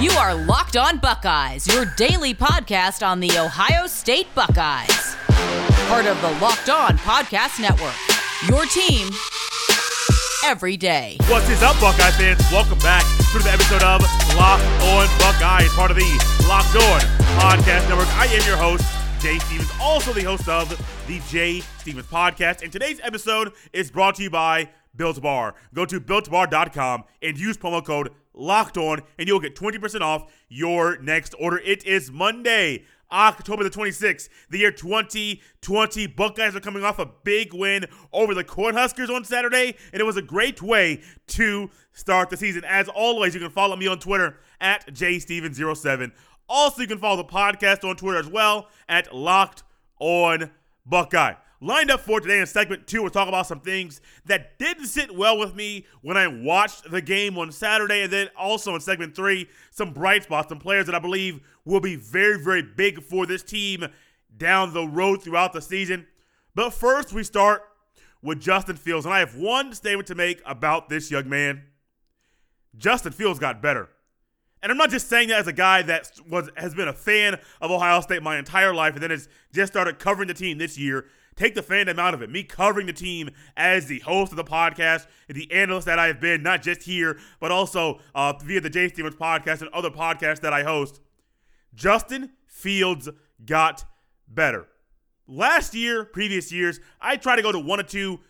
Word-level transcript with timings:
You 0.00 0.12
are 0.12 0.32
Locked 0.32 0.76
On 0.76 0.98
Buckeyes, 0.98 1.66
your 1.66 1.84
daily 1.96 2.32
podcast 2.32 3.04
on 3.04 3.18
the 3.18 3.36
Ohio 3.36 3.88
State 3.88 4.32
Buckeyes. 4.32 5.16
Part 5.88 6.06
of 6.06 6.20
the 6.22 6.30
Locked 6.40 6.68
On 6.68 6.96
Podcast 6.98 7.58
Network. 7.60 7.96
Your 8.48 8.64
team 8.66 9.08
every 10.44 10.76
day. 10.76 11.16
What 11.26 11.42
is 11.50 11.64
up, 11.64 11.80
Buckeye 11.80 12.12
fans? 12.12 12.40
Welcome 12.52 12.78
back 12.78 13.02
to 13.32 13.40
the 13.40 13.50
episode 13.50 13.82
of 13.82 14.00
Locked 14.36 14.62
On 14.82 15.08
Buckeyes, 15.18 15.72
part 15.72 15.90
of 15.90 15.96
the 15.96 16.46
Locked 16.48 16.76
On 16.76 17.00
Podcast 17.40 17.88
Network. 17.88 18.06
I 18.14 18.26
am 18.26 18.46
your 18.46 18.56
host, 18.56 18.84
Jay 19.20 19.40
Stevens, 19.40 19.72
also 19.80 20.12
the 20.12 20.22
host 20.22 20.48
of 20.48 20.68
the 21.08 21.18
Jay 21.28 21.58
Stevens 21.78 22.06
Podcast. 22.06 22.62
And 22.62 22.70
today's 22.70 23.00
episode 23.02 23.52
is 23.72 23.90
brought 23.90 24.14
to 24.14 24.22
you 24.22 24.30
by 24.30 24.70
Built 24.94 25.20
Bar. 25.20 25.56
Go 25.74 25.84
to 25.86 26.00
builtbar.com 26.00 27.02
and 27.20 27.36
use 27.36 27.58
promo 27.58 27.84
code 27.84 28.10
Locked 28.38 28.78
On, 28.78 29.00
and 29.18 29.28
you'll 29.28 29.40
get 29.40 29.54
20% 29.56 30.00
off 30.00 30.32
your 30.48 30.98
next 30.98 31.34
order. 31.38 31.58
It 31.58 31.84
is 31.84 32.10
Monday, 32.10 32.84
October 33.10 33.64
the 33.64 33.70
26th, 33.70 34.28
the 34.48 34.58
year 34.58 34.70
2020. 34.70 36.06
Buckeyes 36.06 36.54
are 36.54 36.60
coming 36.60 36.84
off 36.84 36.98
a 36.98 37.10
big 37.24 37.52
win 37.52 37.86
over 38.12 38.34
the 38.34 38.44
Cornhuskers 38.44 39.10
on 39.10 39.24
Saturday, 39.24 39.74
and 39.92 40.00
it 40.00 40.04
was 40.04 40.16
a 40.16 40.22
great 40.22 40.62
way 40.62 41.02
to 41.26 41.70
start 41.92 42.30
the 42.30 42.36
season. 42.36 42.64
As 42.64 42.88
always, 42.88 43.34
you 43.34 43.40
can 43.40 43.50
follow 43.50 43.76
me 43.76 43.86
on 43.86 43.98
Twitter 43.98 44.38
at 44.60 44.86
jstevens07. 44.94 46.12
Also, 46.48 46.80
you 46.82 46.88
can 46.88 46.98
follow 46.98 47.16
the 47.16 47.24
podcast 47.24 47.88
on 47.88 47.96
Twitter 47.96 48.18
as 48.18 48.28
well 48.28 48.68
at 48.88 49.14
Locked 49.14 49.64
On 49.98 50.50
Buckeye. 50.86 51.34
Lined 51.60 51.90
up 51.90 52.00
for 52.00 52.20
today 52.20 52.38
in 52.38 52.46
segment 52.46 52.86
two, 52.86 53.02
we'll 53.02 53.10
talk 53.10 53.26
about 53.26 53.48
some 53.48 53.58
things 53.58 54.00
that 54.26 54.58
didn't 54.58 54.86
sit 54.86 55.14
well 55.14 55.36
with 55.36 55.56
me 55.56 55.86
when 56.02 56.16
I 56.16 56.28
watched 56.28 56.88
the 56.88 57.02
game 57.02 57.36
on 57.36 57.50
Saturday. 57.50 58.02
And 58.02 58.12
then 58.12 58.28
also 58.38 58.76
in 58.76 58.80
segment 58.80 59.16
three, 59.16 59.48
some 59.72 59.92
bright 59.92 60.22
spots, 60.22 60.50
some 60.50 60.60
players 60.60 60.86
that 60.86 60.94
I 60.94 61.00
believe 61.00 61.40
will 61.64 61.80
be 61.80 61.96
very, 61.96 62.40
very 62.40 62.62
big 62.62 63.02
for 63.02 63.26
this 63.26 63.42
team 63.42 63.86
down 64.36 64.72
the 64.72 64.86
road 64.86 65.20
throughout 65.22 65.52
the 65.52 65.60
season. 65.60 66.06
But 66.54 66.70
first, 66.70 67.12
we 67.12 67.24
start 67.24 67.62
with 68.22 68.40
Justin 68.40 68.76
Fields. 68.76 69.04
And 69.04 69.12
I 69.12 69.18
have 69.18 69.34
one 69.34 69.72
statement 69.72 70.06
to 70.08 70.14
make 70.14 70.40
about 70.46 70.88
this 70.88 71.10
young 71.10 71.28
man. 71.28 71.64
Justin 72.76 73.10
Fields 73.10 73.40
got 73.40 73.60
better. 73.60 73.88
And 74.62 74.70
I'm 74.70 74.78
not 74.78 74.90
just 74.90 75.08
saying 75.08 75.28
that 75.28 75.40
as 75.40 75.46
a 75.48 75.52
guy 75.52 75.82
that 75.82 76.10
was 76.28 76.50
has 76.56 76.74
been 76.74 76.88
a 76.88 76.92
fan 76.92 77.38
of 77.60 77.70
Ohio 77.70 78.00
State 78.00 78.22
my 78.22 78.38
entire 78.38 78.74
life 78.74 78.94
and 78.94 79.02
then 79.02 79.10
has 79.10 79.28
just 79.52 79.72
started 79.72 79.98
covering 79.98 80.28
the 80.28 80.34
team 80.34 80.58
this 80.58 80.76
year 80.76 81.06
take 81.38 81.54
the 81.54 81.62
fandom 81.62 81.98
out 81.98 82.14
of 82.14 82.22
it. 82.22 82.30
Me 82.30 82.42
covering 82.42 82.86
the 82.86 82.92
team 82.92 83.30
as 83.56 83.86
the 83.86 84.00
host 84.00 84.32
of 84.32 84.36
the 84.36 84.44
podcast 84.44 85.06
and 85.28 85.36
the 85.36 85.50
analyst 85.52 85.86
that 85.86 85.98
I 85.98 86.08
have 86.08 86.20
been, 86.20 86.42
not 86.42 86.62
just 86.62 86.82
here, 86.82 87.18
but 87.40 87.50
also 87.50 88.00
uh, 88.14 88.34
via 88.44 88.60
the 88.60 88.70
Jay 88.70 88.88
Stevens 88.88 89.14
podcast 89.14 89.60
and 89.60 89.70
other 89.70 89.90
podcasts 89.90 90.40
that 90.40 90.52
I 90.52 90.64
host. 90.64 91.00
Justin 91.74 92.30
Fields 92.46 93.08
got 93.44 93.84
better. 94.26 94.66
Last 95.26 95.74
year, 95.74 96.04
previous 96.04 96.50
years, 96.50 96.80
I 97.00 97.16
try 97.16 97.36
to 97.36 97.42
go 97.42 97.52
to 97.52 97.58
one 97.58 97.78
or 97.78 97.84
two 97.84 98.20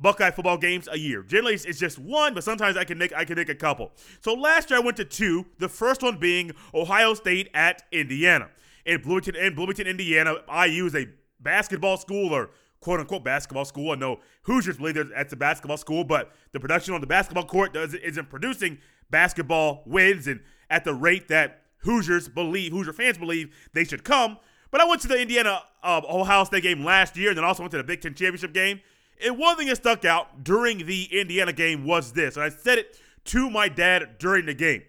Buckeye 0.00 0.30
football 0.30 0.56
games 0.56 0.88
a 0.90 0.98
year. 0.98 1.22
Generally, 1.22 1.54
it's 1.54 1.78
just 1.78 1.98
one, 1.98 2.34
but 2.34 2.42
sometimes 2.42 2.76
I 2.76 2.84
can 2.84 2.98
make 2.98 3.12
I 3.14 3.24
can 3.24 3.36
make 3.36 3.50
a 3.50 3.54
couple. 3.54 3.92
So 4.20 4.34
last 4.34 4.70
year 4.70 4.78
I 4.78 4.82
went 4.82 4.96
to 4.96 5.04
two. 5.04 5.46
The 5.58 5.68
first 5.68 6.02
one 6.02 6.18
being 6.18 6.52
Ohio 6.74 7.14
State 7.14 7.50
at 7.54 7.82
Indiana. 7.92 8.48
In 8.86 9.02
Bloomington, 9.02 9.36
in 9.36 9.54
Bloomington, 9.54 9.86
Indiana, 9.86 10.36
IU 10.48 10.86
is 10.86 10.94
a 10.94 11.06
basketball 11.40 11.96
school 11.96 12.32
or 12.32 12.50
quote 12.80 13.00
unquote 13.00 13.24
basketball 13.24 13.64
school. 13.64 13.92
I 13.92 13.94
know 13.96 14.20
Hoosiers 14.42 14.78
believe 14.78 14.96
that's 15.14 15.32
a 15.32 15.36
basketball 15.36 15.76
school, 15.76 16.04
but 16.04 16.32
the 16.52 16.60
production 16.60 16.94
on 16.94 17.00
the 17.00 17.06
basketball 17.06 17.44
court 17.44 17.74
does, 17.74 17.94
isn't 17.94 18.30
producing 18.30 18.78
basketball 19.10 19.82
wins 19.86 20.26
and 20.26 20.40
at 20.68 20.84
the 20.84 20.94
rate 20.94 21.28
that 21.28 21.62
Hoosiers 21.78 22.28
believe, 22.28 22.72
Hoosier 22.72 22.92
fans 22.92 23.18
believe 23.18 23.54
they 23.72 23.84
should 23.84 24.04
come. 24.04 24.38
But 24.70 24.80
I 24.80 24.84
went 24.84 25.00
to 25.02 25.08
the 25.08 25.20
Indiana 25.20 25.62
uh, 25.82 26.00
Ohio 26.08 26.44
State 26.44 26.62
game 26.62 26.84
last 26.84 27.16
year 27.16 27.30
and 27.30 27.38
then 27.38 27.44
also 27.44 27.62
went 27.62 27.72
to 27.72 27.78
the 27.78 27.84
Big 27.84 28.00
Ten 28.00 28.14
championship 28.14 28.52
game. 28.52 28.80
And 29.24 29.38
one 29.38 29.56
thing 29.56 29.66
that 29.66 29.76
stuck 29.76 30.04
out 30.04 30.44
during 30.44 30.86
the 30.86 31.04
Indiana 31.20 31.52
game 31.52 31.84
was 31.84 32.12
this, 32.12 32.36
and 32.36 32.44
I 32.44 32.48
said 32.48 32.78
it 32.78 32.98
to 33.26 33.50
my 33.50 33.68
dad 33.68 34.18
during 34.18 34.46
the 34.46 34.54
game. 34.54 34.82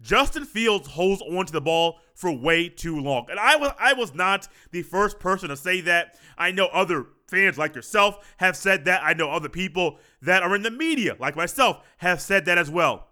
Justin 0.00 0.44
Fields 0.44 0.88
holds 0.88 1.22
onto 1.22 1.52
the 1.52 1.60
ball 1.60 2.00
for 2.20 2.30
way 2.30 2.68
too 2.68 3.00
long. 3.00 3.26
And 3.30 3.40
I 3.40 3.56
was 3.56 3.72
I 3.78 3.94
was 3.94 4.14
not 4.14 4.46
the 4.72 4.82
first 4.82 5.18
person 5.18 5.48
to 5.48 5.56
say 5.56 5.80
that. 5.80 6.18
I 6.36 6.50
know 6.50 6.66
other 6.66 7.06
fans 7.28 7.56
like 7.56 7.74
yourself 7.74 8.34
have 8.36 8.56
said 8.56 8.84
that. 8.84 9.02
I 9.02 9.14
know 9.14 9.30
other 9.30 9.48
people 9.48 9.98
that 10.20 10.42
are 10.42 10.54
in 10.54 10.62
the 10.62 10.70
media 10.70 11.16
like 11.18 11.34
myself 11.34 11.78
have 11.98 12.20
said 12.20 12.44
that 12.44 12.58
as 12.58 12.70
well. 12.70 13.08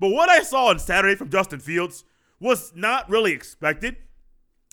But 0.00 0.10
what 0.10 0.28
I 0.28 0.42
saw 0.42 0.66
on 0.66 0.80
Saturday 0.80 1.14
from 1.14 1.30
Justin 1.30 1.60
Fields 1.60 2.02
was 2.40 2.72
not 2.74 3.08
really 3.08 3.32
expected. 3.32 3.96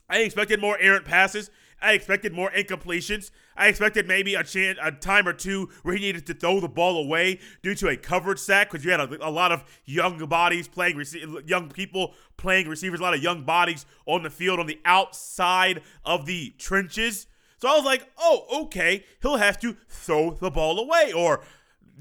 I 0.09 0.21
expected 0.21 0.59
more 0.59 0.79
errant 0.79 1.05
passes. 1.05 1.51
I 1.81 1.93
expected 1.93 2.33
more 2.33 2.51
incompletions. 2.51 3.31
I 3.55 3.67
expected 3.67 4.07
maybe 4.07 4.35
a 4.35 4.43
chance, 4.43 4.77
a 4.81 4.91
time 4.91 5.27
or 5.27 5.33
two 5.33 5.69
where 5.83 5.95
he 5.95 6.01
needed 6.01 6.25
to 6.27 6.33
throw 6.33 6.59
the 6.59 6.67
ball 6.67 6.97
away 6.97 7.39
due 7.61 7.75
to 7.75 7.87
a 7.87 7.97
coverage 7.97 8.39
sack 8.39 8.71
because 8.71 8.85
you 8.85 8.91
had 8.91 8.99
a, 8.99 9.27
a, 9.27 9.29
lot 9.29 9.51
of 9.51 9.63
young 9.85 10.17
bodies 10.27 10.67
playing, 10.67 11.01
young 11.45 11.69
people 11.69 12.13
playing 12.37 12.67
receivers, 12.67 12.99
a 12.99 13.03
lot 13.03 13.13
of 13.13 13.23
young 13.23 13.43
bodies 13.43 13.85
on 14.05 14.23
the 14.23 14.29
field 14.29 14.59
on 14.59 14.67
the 14.67 14.79
outside 14.85 15.81
of 16.05 16.25
the 16.25 16.53
trenches. 16.57 17.27
So 17.57 17.67
I 17.67 17.75
was 17.75 17.85
like, 17.85 18.09
oh, 18.17 18.63
okay, 18.63 19.03
he'll 19.21 19.37
have 19.37 19.59
to 19.59 19.75
throw 19.89 20.31
the 20.31 20.49
ball 20.49 20.79
away 20.79 21.11
or 21.11 21.43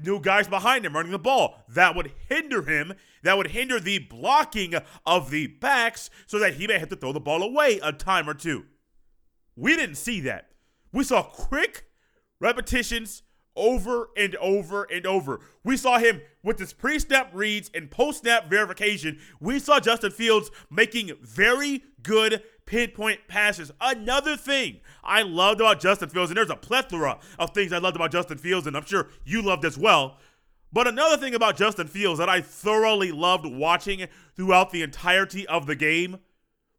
new 0.03 0.19
guys 0.19 0.47
behind 0.47 0.85
him 0.85 0.95
running 0.95 1.11
the 1.11 1.19
ball. 1.19 1.63
That 1.67 1.95
would 1.95 2.13
hinder 2.27 2.63
him. 2.63 2.93
That 3.23 3.37
would 3.37 3.47
hinder 3.47 3.79
the 3.79 3.99
blocking 3.99 4.75
of 5.05 5.29
the 5.29 5.47
backs 5.47 6.09
so 6.25 6.39
that 6.39 6.55
he 6.55 6.67
may 6.67 6.79
have 6.79 6.89
to 6.89 6.95
throw 6.95 7.11
the 7.11 7.19
ball 7.19 7.43
away 7.43 7.79
a 7.83 7.91
time 7.91 8.29
or 8.29 8.33
two. 8.33 8.65
We 9.59 9.75
didn't 9.75 9.95
see 9.95 10.21
that. 10.21 10.51
We 10.93 11.03
saw 11.03 11.21
quick 11.21 11.89
repetitions 12.39 13.23
over 13.57 14.09
and 14.15 14.35
over 14.37 14.85
and 14.85 15.05
over. 15.05 15.41
We 15.65 15.75
saw 15.75 15.99
him 15.99 16.21
with 16.41 16.59
his 16.59 16.71
pre 16.71 16.97
snap 16.97 17.29
reads 17.33 17.69
and 17.73 17.91
post 17.91 18.21
snap 18.21 18.49
verification. 18.49 19.19
We 19.41 19.59
saw 19.59 19.81
Justin 19.81 20.11
Fields 20.11 20.49
making 20.71 21.11
very 21.21 21.83
good 22.01 22.41
pinpoint 22.65 23.27
passes. 23.27 23.69
Another 23.81 24.37
thing 24.37 24.79
I 25.03 25.23
loved 25.23 25.59
about 25.59 25.81
Justin 25.81 26.07
Fields, 26.07 26.31
and 26.31 26.37
there's 26.37 26.49
a 26.49 26.55
plethora 26.55 27.19
of 27.37 27.53
things 27.53 27.73
I 27.73 27.79
loved 27.79 27.97
about 27.97 28.11
Justin 28.11 28.37
Fields, 28.37 28.65
and 28.65 28.77
I'm 28.77 28.85
sure 28.85 29.09
you 29.25 29.41
loved 29.41 29.65
as 29.65 29.77
well. 29.77 30.19
But 30.71 30.87
another 30.87 31.17
thing 31.17 31.35
about 31.35 31.57
Justin 31.57 31.87
Fields 31.87 32.19
that 32.19 32.29
I 32.29 32.39
thoroughly 32.41 33.11
loved 33.11 33.45
watching 33.45 34.07
throughout 34.35 34.69
the 34.69 34.83
entirety 34.83 35.45
of 35.47 35.65
the 35.65 35.75
game 35.75 36.19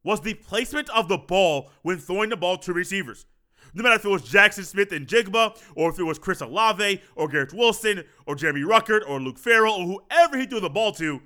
was 0.02 0.20
the 0.20 0.34
placement 0.34 0.88
of 0.90 1.08
the 1.08 1.18
ball 1.18 1.70
when 1.82 1.98
throwing 1.98 2.30
the 2.30 2.36
ball 2.36 2.56
to 2.58 2.72
receivers. 2.72 3.26
No 3.74 3.82
matter 3.82 3.96
if 3.96 4.04
it 4.04 4.08
was 4.08 4.22
Jackson 4.22 4.64
Smith-Njigba, 4.64 5.56
or 5.76 5.90
if 5.90 5.98
it 5.98 6.02
was 6.02 6.18
Chris 6.18 6.40
Olave, 6.40 7.02
or 7.14 7.28
Garrett 7.28 7.52
Wilson, 7.52 8.04
or 8.26 8.34
Jeremy 8.34 8.62
Ruckert, 8.62 9.02
or 9.08 9.20
Luke 9.20 9.38
Farrell, 9.38 9.74
or 9.74 9.86
whoever 9.86 10.38
he 10.38 10.46
threw 10.46 10.60
the 10.60 10.70
ball 10.70 10.92
to, 10.92 11.20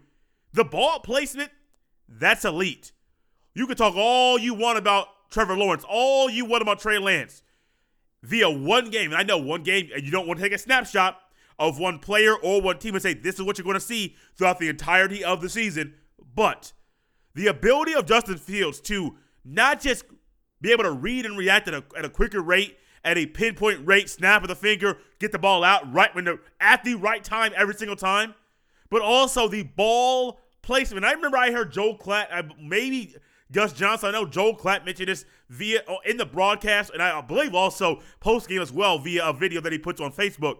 the 0.52 0.64
ball 0.64 1.00
placement, 1.00 1.50
that's 2.08 2.44
elite. 2.44 2.92
You 3.54 3.66
can 3.66 3.76
talk 3.76 3.94
all 3.96 4.38
you 4.38 4.52
want 4.52 4.78
about 4.78 5.30
Trevor 5.30 5.56
Lawrence, 5.56 5.84
all 5.88 6.28
you 6.28 6.44
want 6.44 6.62
about 6.62 6.80
Trey 6.80 6.98
Lance. 6.98 7.42
Via 8.22 8.50
one 8.50 8.90
game, 8.90 9.12
and 9.12 9.20
I 9.20 9.22
know 9.22 9.38
one 9.38 9.62
game, 9.62 9.90
and 9.94 10.02
you 10.02 10.10
don't 10.10 10.26
want 10.26 10.38
to 10.38 10.44
take 10.44 10.52
a 10.52 10.58
snapshot 10.58 11.18
of 11.58 11.78
one 11.78 11.98
player 11.98 12.34
or 12.34 12.60
one 12.60 12.78
team 12.78 12.94
and 12.94 13.02
say 13.02 13.14
this 13.14 13.36
is 13.36 13.42
what 13.42 13.58
you're 13.58 13.64
going 13.64 13.74
to 13.74 13.80
see 13.80 14.16
throughout 14.36 14.58
the 14.58 14.68
entirety 14.68 15.24
of 15.24 15.40
the 15.40 15.48
season, 15.48 15.94
but– 16.34 16.72
the 17.34 17.48
ability 17.48 17.94
of 17.94 18.06
Justin 18.06 18.38
Fields 18.38 18.80
to 18.82 19.16
not 19.44 19.80
just 19.80 20.04
be 20.60 20.72
able 20.72 20.84
to 20.84 20.92
read 20.92 21.26
and 21.26 21.36
react 21.36 21.68
at 21.68 21.74
a, 21.74 21.84
at 21.96 22.04
a 22.04 22.08
quicker 22.08 22.40
rate, 22.40 22.78
at 23.04 23.18
a 23.18 23.26
pinpoint 23.26 23.86
rate, 23.86 24.08
snap 24.08 24.42
of 24.42 24.48
the 24.48 24.54
finger, 24.54 24.98
get 25.18 25.30
the 25.32 25.38
ball 25.38 25.62
out 25.62 25.92
right 25.92 26.14
when 26.14 26.24
the 26.24 26.38
at 26.60 26.84
the 26.84 26.94
right 26.94 27.22
time 27.22 27.52
every 27.54 27.74
single 27.74 27.96
time, 27.96 28.34
but 28.88 29.02
also 29.02 29.46
the 29.46 29.62
ball 29.62 30.40
placement. 30.62 31.04
I 31.04 31.12
remember 31.12 31.36
I 31.36 31.50
heard 31.50 31.70
Joe 31.70 31.96
Klatt, 31.96 32.50
maybe 32.60 33.14
Gus 33.52 33.72
Johnson. 33.72 34.08
I 34.08 34.12
know 34.12 34.26
Joe 34.26 34.54
Klatt 34.54 34.84
mentioned 34.84 35.08
this 35.08 35.26
via 35.50 35.82
uh, 35.86 35.96
in 36.06 36.16
the 36.16 36.26
broadcast, 36.26 36.90
and 36.92 37.02
I 37.02 37.20
believe 37.20 37.54
also 37.54 38.00
post 38.20 38.48
game 38.48 38.62
as 38.62 38.72
well 38.72 38.98
via 38.98 39.26
a 39.26 39.32
video 39.32 39.60
that 39.60 39.72
he 39.72 39.78
puts 39.78 40.00
on 40.00 40.12
Facebook. 40.12 40.58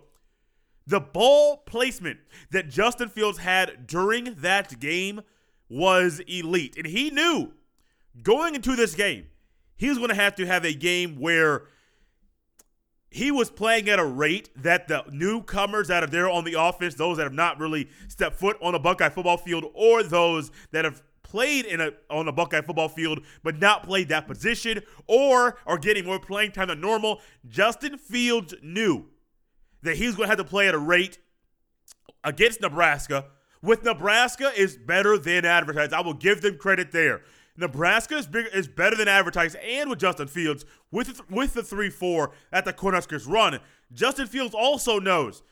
The 0.86 1.00
ball 1.00 1.58
placement 1.64 2.18
that 2.50 2.68
Justin 2.68 3.08
Fields 3.08 3.38
had 3.38 3.86
during 3.86 4.34
that 4.38 4.78
game 4.80 5.22
was 5.68 6.20
elite. 6.20 6.76
And 6.76 6.86
he 6.86 7.10
knew 7.10 7.52
going 8.22 8.54
into 8.54 8.76
this 8.76 8.94
game, 8.94 9.26
he 9.76 9.88
was 9.88 9.98
going 9.98 10.10
to 10.10 10.14
have 10.14 10.34
to 10.36 10.46
have 10.46 10.64
a 10.64 10.72
game 10.72 11.18
where 11.18 11.66
he 13.10 13.30
was 13.30 13.48
playing 13.48 13.88
at 13.88 13.98
a 13.98 14.04
rate 14.04 14.50
that 14.56 14.88
the 14.88 15.04
newcomers 15.10 15.88
that 15.88 16.02
are 16.02 16.08
there 16.08 16.28
on 16.28 16.44
the 16.44 16.60
offense, 16.60 16.94
those 16.94 17.16
that 17.18 17.22
have 17.22 17.32
not 17.32 17.60
really 17.60 17.88
stepped 18.08 18.36
foot 18.36 18.56
on 18.60 18.74
a 18.74 18.78
Buckeye 18.78 19.08
football 19.08 19.36
field, 19.36 19.64
or 19.74 20.02
those 20.02 20.50
that 20.72 20.84
have 20.84 21.02
played 21.22 21.64
in 21.64 21.80
a 21.80 21.92
on 22.10 22.28
a 22.28 22.32
Buckeye 22.32 22.60
football 22.60 22.88
field 22.88 23.20
but 23.42 23.58
not 23.58 23.84
played 23.84 24.08
that 24.08 24.26
position, 24.26 24.80
or 25.06 25.58
are 25.66 25.78
getting 25.78 26.04
more 26.04 26.18
playing 26.18 26.52
time 26.52 26.68
than 26.68 26.80
normal. 26.80 27.20
Justin 27.48 27.98
Fields 27.98 28.54
knew 28.62 29.06
that 29.82 29.96
he 29.96 30.06
was 30.06 30.16
going 30.16 30.26
to 30.26 30.30
have 30.30 30.38
to 30.38 30.44
play 30.44 30.66
at 30.66 30.74
a 30.74 30.78
rate 30.78 31.18
against 32.24 32.60
Nebraska 32.60 33.26
with 33.64 33.82
Nebraska 33.82 34.52
is 34.56 34.76
better 34.76 35.18
than 35.18 35.44
advertised. 35.44 35.92
I 35.92 36.00
will 36.00 36.14
give 36.14 36.42
them 36.42 36.58
credit 36.58 36.92
there. 36.92 37.22
Nebraska 37.56 38.16
is, 38.16 38.26
big, 38.26 38.46
is 38.52 38.66
better 38.66 38.96
than 38.96 39.08
advertised, 39.08 39.56
and 39.56 39.88
with 39.88 40.00
Justin 40.00 40.26
Fields, 40.26 40.64
with 40.90 41.28
with 41.30 41.54
the 41.54 41.62
three 41.62 41.90
four 41.90 42.32
at 42.52 42.64
the 42.64 42.72
Cornhuskers 42.72 43.28
run, 43.28 43.60
Justin 43.92 44.26
Fields 44.26 44.54
also 44.54 44.98
knows 44.98 45.42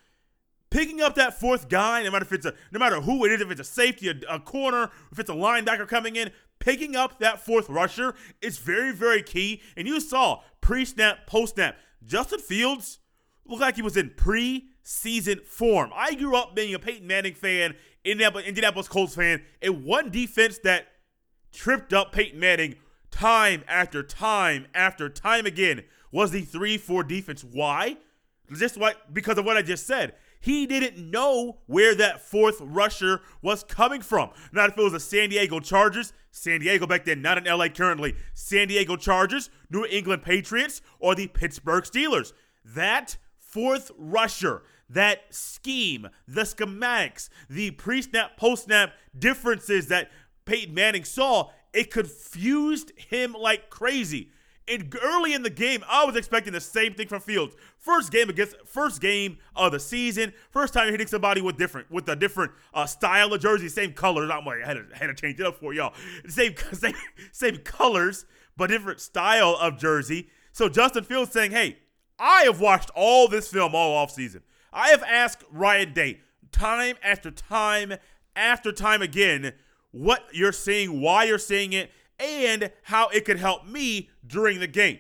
picking 0.73 1.00
up 1.00 1.14
that 1.14 1.38
fourth 1.38 1.69
guy, 1.69 2.03
no 2.03 2.11
matter 2.11 2.25
if 2.25 2.32
it's 2.32 2.47
a 2.47 2.55
no 2.73 2.81
matter 2.81 3.00
who 3.00 3.25
it 3.25 3.32
is, 3.32 3.41
if 3.41 3.50
it's 3.50 3.61
a 3.61 3.64
safety, 3.64 4.09
a, 4.09 4.15
a 4.29 4.41
corner, 4.41 4.91
if 5.12 5.19
it's 5.19 5.31
a 5.31 5.35
linebacker 5.35 5.87
coming 5.87 6.17
in, 6.17 6.31
picking 6.58 6.97
up 6.97 7.20
that 7.20 7.44
fourth 7.44 7.69
rusher 7.69 8.15
is 8.41 8.58
very 8.58 8.93
very 8.93 9.23
key. 9.23 9.62
And 9.76 9.87
you 9.87 10.00
saw 10.00 10.41
pre 10.61 10.85
snap, 10.85 11.26
post 11.26 11.55
snap, 11.55 11.76
Justin 12.05 12.41
Fields 12.41 12.99
looked 13.47 13.61
like 13.61 13.76
he 13.76 13.82
was 13.82 13.97
in 13.97 14.11
pre-season 14.17 15.41
form. 15.44 15.91
I 15.94 16.15
grew 16.15 16.37
up 16.37 16.55
being 16.55 16.75
a 16.75 16.79
Peyton 16.79 17.06
Manning 17.06 17.35
fan, 17.35 17.75
Indianapolis 18.04 18.88
Colts 18.88 19.14
fan, 19.14 19.43
and 19.60 19.84
one 19.84 20.10
defense 20.10 20.58
that 20.58 20.88
tripped 21.52 21.93
up 21.93 22.12
Peyton 22.12 22.40
Manning 22.40 22.76
time 23.10 23.62
after 23.69 24.02
time 24.02 24.66
after 24.75 25.08
time 25.08 25.46
again 25.46 25.84
was 26.10 26.31
the 26.31 26.43
3 26.43 26.78
4 26.78 27.04
defense. 27.04 27.44
Why? 27.44 27.96
Just 28.52 28.76
what 28.76 29.14
because 29.14 29.38
of 29.38 29.44
what 29.44 29.56
I 29.56 29.62
just 29.62 29.87
said. 29.87 30.14
He 30.40 30.66
didn't 30.66 31.10
know 31.10 31.58
where 31.66 31.94
that 31.94 32.20
fourth 32.20 32.56
rusher 32.60 33.20
was 33.43 33.62
coming 33.62 34.02
from. 34.02 34.31
Not 34.50 34.70
if 34.70 34.78
it 34.78 34.82
was 34.82 34.93
the 34.93 34.98
San 34.98 35.31
Diego 35.31 35.60
Chargers, 35.60 36.12
San 36.32 36.58
Diego 36.58 36.84
back 36.84 37.05
then, 37.05 37.22
not 37.22 37.38
in 37.38 37.44
LA 37.44 37.69
currently, 37.69 38.16
San 38.34 38.66
Diego 38.66 38.96
Chargers, 38.96 39.50
New 39.70 39.87
England 39.87 40.22
Patriots, 40.22 40.82
or 40.98 41.14
the 41.14 41.28
Pittsburgh 41.28 41.84
Steelers. 41.84 42.32
That 42.64 43.19
fourth 43.38 43.93
rusher, 43.96 44.64
that 44.93 45.35
scheme, 45.35 46.09
the 46.27 46.43
schematics, 46.43 47.29
the 47.49 47.71
pre 47.73 48.03
snap, 48.03 48.37
post 48.37 48.65
snap 48.65 48.93
differences 49.19 49.89
that 49.89 50.11
Peyton 50.44 50.75
Manning 50.75 51.05
saw, 51.05 51.50
it 51.73 51.91
confused 51.91 52.93
him 52.97 53.35
like 53.39 53.71
crazy. 53.71 54.31
And 54.69 54.97
early 55.03 55.35
in 55.35 55.43
the 55.43 55.50
game, 55.50 55.83
I 55.89 56.05
was 56.05 56.15
expecting 56.15 56.53
the 56.53 56.61
same 56.61 56.94
thing 56.94 57.09
from 57.09 57.21
Fields. 57.21 57.56
First 57.79 58.12
game 58.12 58.31
against 58.31 58.55
first 58.65 59.00
game 59.00 59.39
of 59.56 59.73
the 59.73 59.81
season, 59.81 60.33
first 60.50 60.73
time 60.73 60.91
hitting 60.91 61.09
somebody 61.09 61.41
with 61.41 61.56
different 61.56 61.91
with 61.91 62.09
a 62.09 62.15
different 62.15 62.53
uh, 62.73 62.87
style 62.87 63.33
of 63.33 63.41
jersey, 63.41 63.69
same 63.69 63.93
colors. 63.93 64.31
I'm 64.33 64.44
like, 64.44 64.62
I 64.62 64.69
had 64.69 64.75
to, 64.75 64.97
had 64.97 65.06
to 65.09 65.15
change 65.15 65.41
it 65.41 65.47
up 65.47 65.56
for 65.56 65.75
y'all. 65.75 65.94
Same 66.29 66.55
same 66.73 66.94
same 67.33 67.56
colors, 67.59 68.25
but 68.56 68.69
different 68.69 69.00
style 69.00 69.56
of 69.61 69.79
jersey. 69.79 70.29
So 70.53 70.69
Justin 70.69 71.03
Fields 71.03 71.33
saying, 71.33 71.50
"Hey, 71.50 71.79
I 72.21 72.43
have 72.43 72.61
watched 72.61 72.91
all 72.94 73.27
this 73.27 73.49
film 73.49 73.75
all 73.75 73.97
off 73.97 74.12
season. 74.12 74.43
I 74.72 74.88
have 74.88 75.02
asked 75.02 75.44
Ryan 75.50 75.92
Day 75.92 76.20
time 76.50 76.96
after 77.02 77.30
time 77.30 77.94
after 78.34 78.72
time 78.72 79.02
again 79.02 79.52
what 79.90 80.24
you're 80.32 80.52
seeing, 80.52 81.00
why 81.00 81.24
you're 81.24 81.38
seeing 81.38 81.72
it, 81.72 81.90
and 82.19 82.70
how 82.84 83.08
it 83.08 83.24
could 83.24 83.38
help 83.38 83.66
me 83.66 84.08
during 84.26 84.60
the 84.60 84.66
game. 84.66 84.98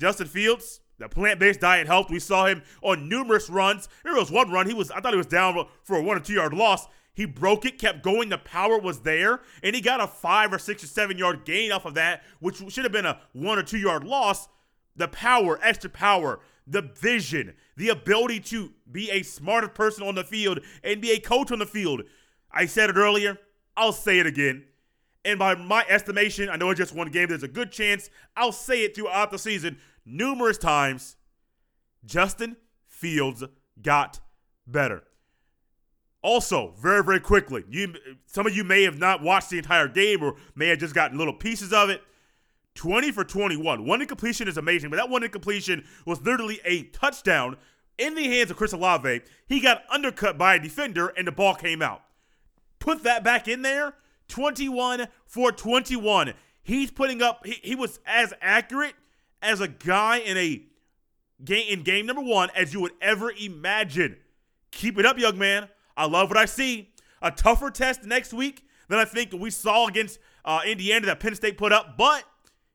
Justin 0.00 0.26
Fields, 0.26 0.80
the 0.98 1.08
plant-based 1.08 1.60
diet 1.60 1.86
helped. 1.86 2.10
We 2.10 2.18
saw 2.18 2.46
him 2.46 2.62
on 2.82 3.08
numerous 3.08 3.48
runs. 3.48 3.88
There 4.02 4.14
was 4.14 4.30
one 4.30 4.50
run 4.50 4.66
he 4.66 4.74
was 4.74 4.90
I 4.90 5.00
thought 5.00 5.12
he 5.12 5.18
was 5.18 5.26
down 5.26 5.66
for 5.84 5.96
a 5.96 6.02
one 6.02 6.16
or 6.16 6.20
two 6.20 6.34
yard 6.34 6.52
loss. 6.52 6.86
He 7.14 7.24
broke 7.24 7.64
it, 7.64 7.78
kept 7.78 8.02
going. 8.02 8.28
The 8.28 8.38
power 8.38 8.78
was 8.78 9.00
there, 9.00 9.40
and 9.62 9.74
he 9.74 9.80
got 9.80 10.00
a 10.00 10.06
five 10.06 10.52
or 10.52 10.58
six 10.58 10.84
or 10.84 10.86
seven 10.86 11.18
yard 11.18 11.44
gain 11.44 11.72
off 11.72 11.84
of 11.84 11.94
that, 11.94 12.22
which 12.40 12.58
should 12.72 12.84
have 12.84 12.92
been 12.92 13.06
a 13.06 13.20
one 13.32 13.58
or 13.58 13.62
two 13.62 13.78
yard 13.78 14.04
loss. 14.04 14.48
The 14.96 15.08
power, 15.08 15.60
extra 15.62 15.90
power, 15.90 16.40
the 16.68 16.82
vision, 16.82 17.54
the 17.76 17.88
ability 17.88 18.40
to 18.40 18.72
be 18.90 19.10
a 19.10 19.22
smarter 19.22 19.68
person 19.68 20.06
on 20.06 20.14
the 20.14 20.24
field 20.24 20.60
and 20.84 21.00
be 21.00 21.12
a 21.12 21.20
coach 21.20 21.50
on 21.50 21.58
the 21.58 21.66
field. 21.66 22.02
I 22.50 22.66
said 22.66 22.90
it 22.90 22.96
earlier. 22.96 23.38
I'll 23.76 23.92
say 23.92 24.18
it 24.18 24.26
again. 24.26 24.64
And 25.24 25.38
by 25.38 25.54
my 25.54 25.84
estimation, 25.88 26.48
I 26.48 26.56
know 26.56 26.70
it's 26.70 26.78
just 26.78 26.94
one 26.94 27.10
game. 27.10 27.28
There's 27.28 27.42
a 27.42 27.48
good 27.48 27.72
chance 27.72 28.10
I'll 28.36 28.52
say 28.52 28.84
it 28.84 28.94
throughout 28.94 29.30
the 29.30 29.38
season 29.38 29.78
numerous 30.04 30.58
times. 30.58 31.16
Justin 32.04 32.56
Fields 32.86 33.44
got 33.80 34.20
better. 34.66 35.04
Also, 36.22 36.74
very, 36.80 37.04
very 37.04 37.20
quickly, 37.20 37.64
you 37.70 37.94
some 38.26 38.46
of 38.46 38.56
you 38.56 38.64
may 38.64 38.82
have 38.82 38.98
not 38.98 39.22
watched 39.22 39.50
the 39.50 39.58
entire 39.58 39.86
game 39.86 40.22
or 40.22 40.34
may 40.54 40.66
have 40.68 40.78
just 40.78 40.94
gotten 40.94 41.16
little 41.16 41.34
pieces 41.34 41.72
of 41.72 41.90
it. 41.90 42.02
20 42.78 43.12
for 43.12 43.24
21. 43.24 43.84
One 43.84 44.00
incompletion 44.00 44.48
is 44.48 44.56
amazing, 44.56 44.90
but 44.90 44.96
that 44.96 45.10
one 45.10 45.22
incompletion 45.22 45.84
was 46.06 46.22
literally 46.22 46.60
a 46.64 46.84
touchdown 46.84 47.56
in 47.98 48.14
the 48.14 48.24
hands 48.24 48.50
of 48.50 48.56
Chris 48.56 48.72
Olave. 48.72 49.20
He 49.46 49.60
got 49.60 49.82
undercut 49.90 50.38
by 50.38 50.54
a 50.54 50.58
defender 50.58 51.08
and 51.08 51.26
the 51.26 51.32
ball 51.32 51.54
came 51.54 51.82
out 51.82 52.02
put 52.78 53.02
that 53.04 53.24
back 53.24 53.48
in 53.48 53.62
there 53.62 53.94
21 54.28 55.08
for 55.26 55.52
21. 55.52 56.34
He's 56.62 56.90
putting 56.90 57.22
up, 57.22 57.46
he, 57.46 57.58
he 57.62 57.74
was 57.74 57.98
as 58.06 58.32
accurate 58.40 58.94
as 59.40 59.60
a 59.60 59.68
guy 59.68 60.18
in 60.18 60.36
a 60.36 60.62
game 61.44 61.66
in 61.70 61.82
game 61.82 62.06
number 62.06 62.22
one 62.22 62.50
as 62.54 62.74
you 62.74 62.80
would 62.80 62.92
ever 63.00 63.32
imagine. 63.40 64.16
Keep 64.70 64.98
it 64.98 65.06
up, 65.06 65.18
young 65.18 65.38
man. 65.38 65.68
I 65.96 66.06
love 66.06 66.28
what 66.28 66.36
I 66.36 66.44
see. 66.44 66.90
A 67.22 67.30
tougher 67.30 67.70
test 67.70 68.04
next 68.04 68.32
week 68.32 68.64
than 68.88 68.98
I 68.98 69.04
think 69.04 69.32
we 69.32 69.50
saw 69.50 69.86
against 69.86 70.18
uh, 70.44 70.60
Indiana 70.66 71.06
that 71.06 71.20
Penn 71.20 71.34
State 71.34 71.58
put 71.58 71.72
up, 71.72 71.96
but 71.96 72.24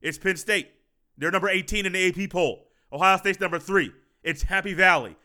it's 0.03 0.17
Penn 0.19 0.37
State. 0.37 0.69
They're 1.17 1.31
number 1.31 1.49
18 1.49 1.85
in 1.87 1.93
the 1.93 2.09
AP 2.09 2.29
poll. 2.29 2.67
Ohio 2.91 3.17
State's 3.17 3.39
number 3.39 3.57
three. 3.57 3.91
It's 4.21 4.43
Happy 4.43 4.73
Valley 4.73 5.15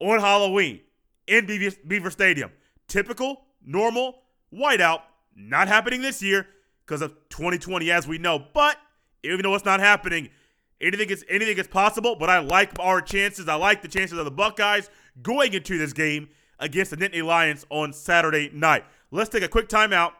on 0.00 0.20
Halloween 0.20 0.80
in 1.26 1.46
Beaver, 1.46 2.10
Stadium. 2.10 2.50
Typical, 2.88 3.44
normal, 3.64 4.22
whiteout. 4.52 5.00
Not 5.36 5.68
happening 5.68 6.02
this 6.02 6.22
year 6.22 6.46
because 6.84 7.00
of 7.00 7.12
2020, 7.30 7.90
as 7.90 8.06
we 8.06 8.18
know. 8.18 8.44
But 8.52 8.76
even 9.22 9.42
though 9.42 9.54
it's 9.54 9.64
not 9.64 9.80
happening, 9.80 10.30
anything 10.80 11.10
is 11.10 11.24
anything 11.28 11.58
is 11.58 11.66
possible. 11.66 12.16
But 12.16 12.30
I 12.30 12.40
like 12.40 12.72
our 12.78 13.00
chances. 13.00 13.48
I 13.48 13.54
like 13.54 13.82
the 13.82 13.88
chances 13.88 14.18
of 14.18 14.24
the 14.24 14.30
Buckeyes 14.30 14.90
going 15.22 15.54
into 15.54 15.78
this 15.78 15.92
game 15.92 16.28
against 16.58 16.90
the 16.90 16.96
Nittany 16.96 17.24
Lions 17.24 17.66
on 17.70 17.92
Saturday 17.92 18.50
night. 18.52 18.84
Let's 19.10 19.30
take 19.30 19.42
a 19.42 19.48
quick 19.48 19.68
timeout. 19.68 20.12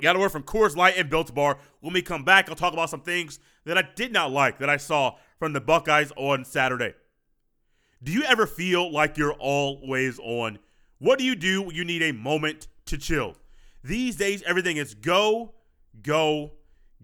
Got 0.00 0.16
a 0.16 0.18
word 0.18 0.32
from 0.32 0.44
Coors 0.44 0.76
Light 0.76 0.94
and 0.96 1.10
Built 1.10 1.34
Bar. 1.34 1.58
When 1.80 1.92
we 1.92 2.02
come 2.02 2.24
back, 2.24 2.48
I'll 2.48 2.54
talk 2.54 2.72
about 2.72 2.90
some 2.90 3.02
things 3.02 3.38
that 3.64 3.76
I 3.76 3.84
did 3.94 4.12
not 4.12 4.30
like 4.30 4.58
that 4.58 4.70
I 4.70 4.78
saw 4.78 5.16
from 5.38 5.52
the 5.52 5.60
Buckeyes 5.60 6.12
on 6.16 6.44
Saturday. 6.44 6.94
Do 8.02 8.12
you 8.12 8.22
ever 8.22 8.46
feel 8.46 8.90
like 8.90 9.18
you're 9.18 9.34
always 9.34 10.18
on? 10.18 10.58
What 10.98 11.18
do 11.18 11.24
you 11.24 11.34
do 11.34 11.62
when 11.62 11.76
you 11.76 11.84
need 11.84 12.02
a 12.02 12.12
moment 12.12 12.68
to 12.86 12.96
chill? 12.96 13.36
These 13.84 14.16
days, 14.16 14.42
everything 14.44 14.78
is 14.78 14.94
go, 14.94 15.54
go, 16.02 16.52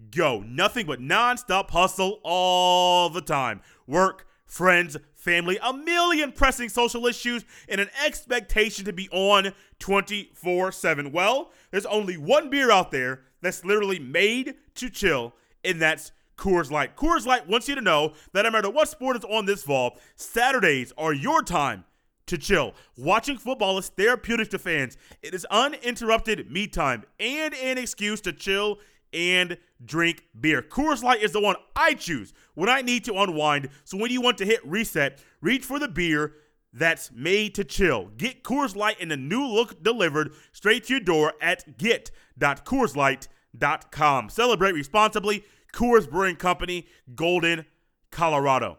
go. 0.09 0.43
Nothing 0.45 0.87
but 0.87 0.99
nonstop 0.99 1.69
hustle 1.69 2.19
all 2.23 3.09
the 3.09 3.21
time. 3.21 3.61
Work, 3.85 4.25
friends, 4.45 4.97
family, 5.27 5.59
a 5.61 5.73
million 5.73 6.31
pressing 6.31 6.69
social 6.69 7.05
issues, 7.05 7.43
and 7.67 7.81
an 7.81 7.89
expectation 8.05 8.85
to 8.85 8.93
be 8.93 9.09
on 9.09 9.51
24 9.79 10.71
7. 10.71 11.11
Well, 11.11 11.51
there's 11.69 11.85
only 11.85 12.15
one 12.15 12.49
beer 12.49 12.71
out 12.71 12.91
there 12.91 13.23
that's 13.41 13.65
literally 13.65 13.99
made 13.99 14.55
to 14.75 14.89
chill, 14.89 15.33
and 15.65 15.81
that's 15.81 16.13
Coors 16.37 16.71
Light. 16.71 16.95
Coors 16.95 17.25
Light 17.25 17.45
wants 17.45 17.67
you 17.67 17.75
to 17.75 17.81
know 17.81 18.13
that 18.31 18.43
no 18.43 18.51
matter 18.51 18.69
what 18.69 18.87
sport 18.87 19.17
is 19.17 19.25
on 19.25 19.45
this 19.45 19.63
fall, 19.63 19.97
Saturdays 20.15 20.93
are 20.97 21.13
your 21.13 21.41
time 21.43 21.83
to 22.27 22.37
chill. 22.37 22.73
Watching 22.97 23.37
football 23.37 23.77
is 23.77 23.89
therapeutic 23.89 24.49
to 24.51 24.59
fans. 24.59 24.97
It 25.21 25.33
is 25.33 25.45
uninterrupted 25.51 26.49
me 26.49 26.67
time 26.67 27.03
and 27.19 27.53
an 27.53 27.77
excuse 27.77 28.21
to 28.21 28.31
chill 28.31 28.79
and 29.13 29.57
drink 29.83 30.25
beer. 30.39 30.61
Coors 30.61 31.03
Light 31.03 31.21
is 31.21 31.31
the 31.31 31.41
one 31.41 31.55
I 31.75 31.93
choose 31.93 32.33
when 32.55 32.69
I 32.69 32.81
need 32.81 33.03
to 33.05 33.15
unwind. 33.15 33.69
So 33.83 33.97
when 33.97 34.11
you 34.11 34.21
want 34.21 34.37
to 34.39 34.45
hit 34.45 34.65
reset, 34.65 35.23
reach 35.41 35.65
for 35.65 35.77
the 35.79 35.87
beer 35.87 36.33
that's 36.73 37.11
made 37.11 37.55
to 37.55 37.63
chill. 37.63 38.11
Get 38.17 38.43
Coors 38.43 38.75
Light 38.75 38.99
in 38.99 39.11
a 39.11 39.17
new 39.17 39.45
look 39.45 39.83
delivered 39.83 40.33
straight 40.51 40.85
to 40.85 40.93
your 40.93 40.99
door 40.99 41.33
at 41.41 41.77
get.coorslight.com. 41.77 44.29
Celebrate 44.29 44.73
responsibly. 44.73 45.45
Coors 45.73 46.09
Brewing 46.09 46.37
Company, 46.37 46.87
Golden, 47.15 47.65
Colorado. 48.11 48.77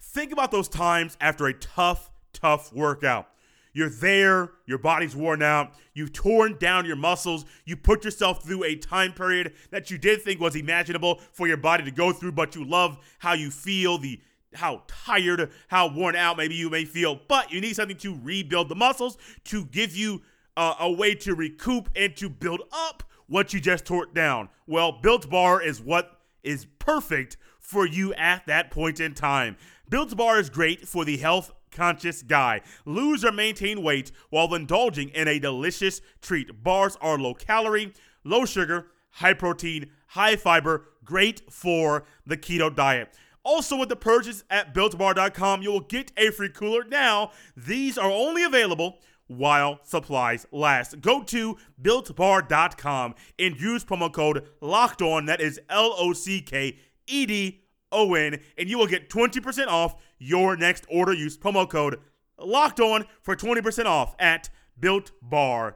Think 0.00 0.32
about 0.32 0.50
those 0.50 0.68
times 0.68 1.16
after 1.20 1.46
a 1.46 1.54
tough 1.54 2.10
tough 2.32 2.72
workout. 2.72 3.28
You're 3.72 3.90
there, 3.90 4.50
your 4.66 4.78
body's 4.78 5.14
worn 5.14 5.42
out, 5.42 5.74
you've 5.94 6.12
torn 6.12 6.56
down 6.58 6.86
your 6.86 6.96
muscles, 6.96 7.44
you 7.64 7.76
put 7.76 8.04
yourself 8.04 8.42
through 8.42 8.64
a 8.64 8.76
time 8.76 9.12
period 9.12 9.52
that 9.70 9.90
you 9.90 9.98
did 9.98 10.22
think 10.22 10.40
was 10.40 10.56
imaginable 10.56 11.20
for 11.32 11.46
your 11.46 11.56
body 11.56 11.84
to 11.84 11.90
go 11.90 12.12
through, 12.12 12.32
but 12.32 12.54
you 12.54 12.64
love 12.64 12.98
how 13.18 13.34
you 13.34 13.50
feel, 13.50 13.98
the 13.98 14.20
how 14.54 14.82
tired, 14.86 15.50
how 15.68 15.92
worn 15.92 16.16
out 16.16 16.36
maybe 16.36 16.54
you 16.54 16.70
may 16.70 16.84
feel, 16.84 17.20
but 17.28 17.52
you 17.52 17.60
need 17.60 17.76
something 17.76 17.98
to 17.98 18.18
rebuild 18.22 18.68
the 18.68 18.74
muscles 18.74 19.18
to 19.44 19.64
give 19.66 19.94
you 19.94 20.22
uh, 20.56 20.74
a 20.80 20.90
way 20.90 21.14
to 21.14 21.34
recoup 21.34 21.88
and 21.94 22.16
to 22.16 22.28
build 22.28 22.62
up 22.72 23.02
what 23.26 23.52
you 23.52 23.60
just 23.60 23.84
tore 23.84 24.06
down. 24.06 24.48
Well, 24.66 24.92
Built 25.00 25.28
Bar 25.28 25.62
is 25.62 25.80
what 25.80 26.20
is 26.42 26.66
perfect 26.78 27.36
for 27.60 27.86
you 27.86 28.14
at 28.14 28.46
that 28.46 28.70
point 28.70 29.00
in 29.00 29.14
time. 29.14 29.56
Built 29.88 30.16
Bar 30.16 30.40
is 30.40 30.50
great 30.50 30.88
for 30.88 31.04
the 31.04 31.18
health 31.18 31.52
conscious 31.70 32.22
guy. 32.22 32.60
Lose 32.84 33.24
or 33.24 33.32
maintain 33.32 33.82
weight 33.82 34.12
while 34.30 34.54
indulging 34.54 35.08
in 35.10 35.28
a 35.28 35.38
delicious 35.38 36.00
treat. 36.20 36.62
Bars 36.62 36.96
are 37.00 37.18
low 37.18 37.34
calorie, 37.34 37.92
low 38.24 38.44
sugar, 38.44 38.88
high 39.12 39.34
protein, 39.34 39.90
high 40.08 40.36
fiber, 40.36 40.86
great 41.04 41.42
for 41.50 42.04
the 42.26 42.36
keto 42.36 42.74
diet. 42.74 43.14
Also, 43.44 43.76
with 43.76 43.88
the 43.88 43.96
purchase 43.96 44.44
at 44.50 44.74
builtbar.com, 44.74 45.62
you 45.62 45.72
will 45.72 45.80
get 45.80 46.12
a 46.16 46.30
free 46.30 46.50
cooler. 46.50 46.84
Now, 46.84 47.30
these 47.56 47.96
are 47.96 48.10
only 48.10 48.44
available 48.44 48.98
while 49.26 49.78
supplies 49.84 50.46
last. 50.50 51.00
Go 51.00 51.22
to 51.22 51.56
builtbar.com 51.80 53.14
and 53.38 53.60
use 53.60 53.84
promo 53.84 54.12
code 54.12 54.48
locked 54.60 55.02
on. 55.02 55.26
That 55.26 55.40
is 55.40 55.60
L 55.70 55.94
O 55.96 56.12
C 56.12 56.40
K 56.40 56.78
E 57.06 57.26
D 57.26 57.62
O 57.90 58.14
N, 58.14 58.40
and 58.56 58.68
you 58.68 58.78
will 58.78 58.86
get 58.86 59.10
20% 59.10 59.66
off 59.68 59.96
your 60.18 60.56
next 60.56 60.84
order. 60.90 61.12
Use 61.12 61.36
promo 61.36 61.68
code 61.68 61.98
locked 62.38 62.80
on 62.80 63.04
for 63.22 63.36
20% 63.36 63.86
off 63.86 64.14
at 64.18 64.50
builtbar.com. 64.80 65.74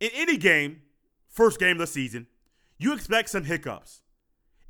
In 0.00 0.10
any 0.14 0.36
game, 0.36 0.82
first 1.28 1.58
game 1.58 1.72
of 1.72 1.78
the 1.78 1.86
season, 1.86 2.26
you 2.78 2.92
expect 2.92 3.30
some 3.30 3.44
hiccups. 3.44 4.02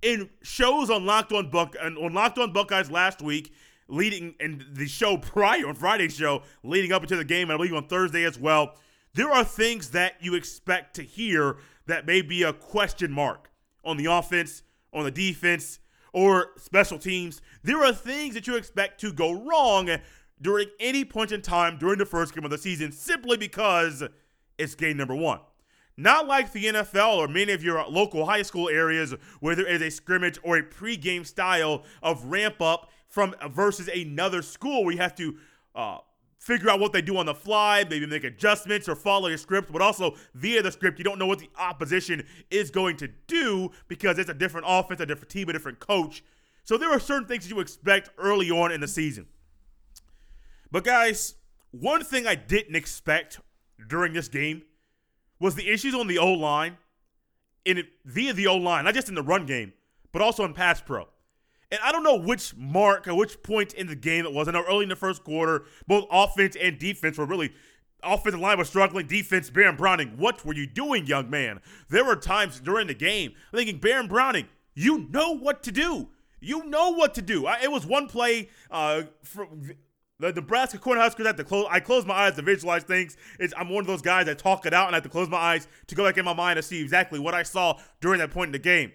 In 0.02 0.30
shows 0.42 0.90
on 0.90 1.06
Locked 1.06 1.32
On 1.32 1.48
Buck 1.48 1.74
on 1.82 2.12
Locked 2.12 2.38
On 2.38 2.52
Buckeyes 2.52 2.90
last 2.90 3.22
week, 3.22 3.54
leading 3.88 4.34
in 4.38 4.66
the 4.70 4.86
show 4.86 5.16
prior 5.22 5.66
on 5.66 5.74
Friday's 5.74 6.14
show, 6.16 6.42
leading 6.62 6.92
up 6.92 7.02
into 7.02 7.16
the 7.16 7.24
game, 7.24 7.48
and 7.48 7.54
I 7.54 7.56
believe 7.56 7.74
on 7.74 7.88
Thursday 7.88 8.24
as 8.24 8.38
well. 8.38 8.74
There 9.14 9.30
are 9.30 9.44
things 9.44 9.90
that 9.90 10.16
you 10.20 10.34
expect 10.34 10.96
to 10.96 11.02
hear 11.02 11.56
that 11.86 12.04
may 12.04 12.20
be 12.20 12.42
a 12.42 12.52
question 12.52 13.12
mark 13.12 13.50
on 13.84 13.96
the 13.96 14.06
offense, 14.06 14.62
on 14.92 15.04
the 15.04 15.10
defense, 15.10 15.78
or 16.12 16.52
special 16.56 16.98
teams. 16.98 17.42
There 17.62 17.84
are 17.84 17.92
things 17.92 18.34
that 18.34 18.46
you 18.46 18.56
expect 18.56 19.00
to 19.00 19.12
go 19.12 19.32
wrong 19.32 19.90
during 20.40 20.68
any 20.80 21.04
point 21.04 21.32
in 21.32 21.42
time 21.42 21.78
during 21.78 21.98
the 21.98 22.06
first 22.06 22.34
game 22.34 22.44
of 22.44 22.50
the 22.50 22.58
season 22.58 22.92
simply 22.92 23.36
because 23.36 24.02
it's 24.58 24.74
game 24.74 24.96
number 24.96 25.14
one. 25.14 25.40
Not 25.96 26.26
like 26.26 26.52
the 26.52 26.64
NFL 26.64 27.18
or 27.18 27.28
many 27.28 27.52
of 27.52 27.62
your 27.62 27.84
local 27.88 28.26
high 28.26 28.42
school 28.42 28.68
areas 28.68 29.14
where 29.40 29.54
there 29.54 29.66
is 29.66 29.80
a 29.80 29.90
scrimmage 29.90 30.38
or 30.42 30.56
a 30.56 30.62
pregame 30.62 31.24
style 31.24 31.84
of 32.02 32.24
ramp 32.24 32.60
up 32.60 32.90
from 33.08 33.34
versus 33.50 33.88
another 33.88 34.42
school 34.42 34.84
where 34.84 34.92
you 34.92 35.00
have 35.00 35.14
to 35.14 35.36
uh, 35.74 35.98
figure 36.44 36.68
out 36.68 36.78
what 36.78 36.92
they 36.92 37.00
do 37.00 37.16
on 37.16 37.24
the 37.24 37.34
fly, 37.34 37.86
maybe 37.88 38.04
make 38.04 38.22
adjustments 38.22 38.86
or 38.86 38.94
follow 38.94 39.28
your 39.28 39.38
script, 39.38 39.72
but 39.72 39.80
also 39.80 40.14
via 40.34 40.62
the 40.62 40.70
script, 40.70 40.98
you 40.98 41.04
don't 41.04 41.18
know 41.18 41.26
what 41.26 41.38
the 41.38 41.48
opposition 41.58 42.22
is 42.50 42.70
going 42.70 42.98
to 42.98 43.08
do 43.26 43.70
because 43.88 44.18
it's 44.18 44.28
a 44.28 44.34
different 44.34 44.66
offense, 44.68 45.00
a 45.00 45.06
different 45.06 45.30
team, 45.30 45.48
a 45.48 45.54
different 45.54 45.80
coach. 45.80 46.22
So 46.64 46.76
there 46.76 46.90
are 46.90 47.00
certain 47.00 47.26
things 47.26 47.48
you 47.48 47.60
expect 47.60 48.10
early 48.18 48.50
on 48.50 48.72
in 48.72 48.82
the 48.82 48.88
season. 48.88 49.26
But 50.70 50.84
guys, 50.84 51.36
one 51.70 52.04
thing 52.04 52.26
I 52.26 52.34
didn't 52.34 52.76
expect 52.76 53.40
during 53.88 54.12
this 54.12 54.28
game 54.28 54.64
was 55.40 55.54
the 55.54 55.72
issues 55.72 55.94
on 55.94 56.08
the 56.08 56.18
O 56.18 56.30
line, 56.30 56.76
in 57.64 57.84
via 58.04 58.34
the 58.34 58.48
O 58.48 58.56
line, 58.58 58.84
not 58.84 58.92
just 58.92 59.08
in 59.08 59.14
the 59.14 59.22
run 59.22 59.46
game, 59.46 59.72
but 60.12 60.20
also 60.20 60.44
in 60.44 60.52
pass 60.52 60.82
pro. 60.82 61.08
And 61.70 61.80
I 61.82 61.92
don't 61.92 62.02
know 62.02 62.16
which 62.16 62.56
mark 62.56 63.08
or 63.08 63.14
which 63.14 63.42
point 63.42 63.72
in 63.72 63.86
the 63.86 63.96
game 63.96 64.24
it 64.24 64.32
was. 64.32 64.48
I 64.48 64.52
know 64.52 64.64
early 64.68 64.84
in 64.84 64.88
the 64.88 64.96
first 64.96 65.24
quarter, 65.24 65.64
both 65.86 66.06
offense 66.10 66.56
and 66.56 66.78
defense 66.78 67.18
were 67.18 67.26
really 67.26 67.52
offensive 68.02 68.40
line 68.40 68.58
was 68.58 68.68
struggling. 68.68 69.06
Defense, 69.06 69.50
Baron 69.50 69.76
Browning, 69.76 70.16
what 70.16 70.44
were 70.44 70.54
you 70.54 70.66
doing, 70.66 71.06
young 71.06 71.30
man? 71.30 71.60
There 71.88 72.04
were 72.04 72.16
times 72.16 72.60
during 72.60 72.86
the 72.86 72.94
game 72.94 73.32
thinking, 73.52 73.78
Baron 73.78 74.08
Browning, 74.08 74.48
you 74.74 75.08
know 75.10 75.36
what 75.36 75.62
to 75.64 75.72
do. 75.72 76.08
You 76.40 76.64
know 76.64 76.90
what 76.90 77.14
to 77.14 77.22
do. 77.22 77.46
I, 77.46 77.60
it 77.62 77.72
was 77.72 77.86
one 77.86 78.06
play 78.06 78.50
uh, 78.70 79.04
from 79.22 79.70
the 80.20 80.32
Nebraska 80.32 80.78
Cornhuskers 80.78 81.26
had 81.26 81.36
to 81.38 81.44
close. 81.44 81.66
I 81.70 81.80
close 81.80 82.04
my 82.04 82.14
eyes 82.14 82.36
to 82.36 82.42
visualize 82.42 82.82
things. 82.84 83.16
It's, 83.40 83.54
I'm 83.56 83.68
one 83.68 83.80
of 83.80 83.86
those 83.86 84.02
guys 84.02 84.26
that 84.26 84.38
talk 84.38 84.66
it 84.66 84.74
out 84.74 84.86
and 84.86 84.94
I 84.94 84.98
have 84.98 85.04
to 85.04 85.08
close 85.08 85.28
my 85.28 85.38
eyes 85.38 85.66
to 85.86 85.94
go 85.94 86.04
back 86.04 86.18
in 86.18 86.24
my 86.24 86.34
mind 86.34 86.56
to 86.56 86.62
see 86.62 86.80
exactly 86.80 87.18
what 87.18 87.34
I 87.34 87.42
saw 87.42 87.78
during 88.00 88.20
that 88.20 88.30
point 88.30 88.48
in 88.48 88.52
the 88.52 88.58
game. 88.58 88.92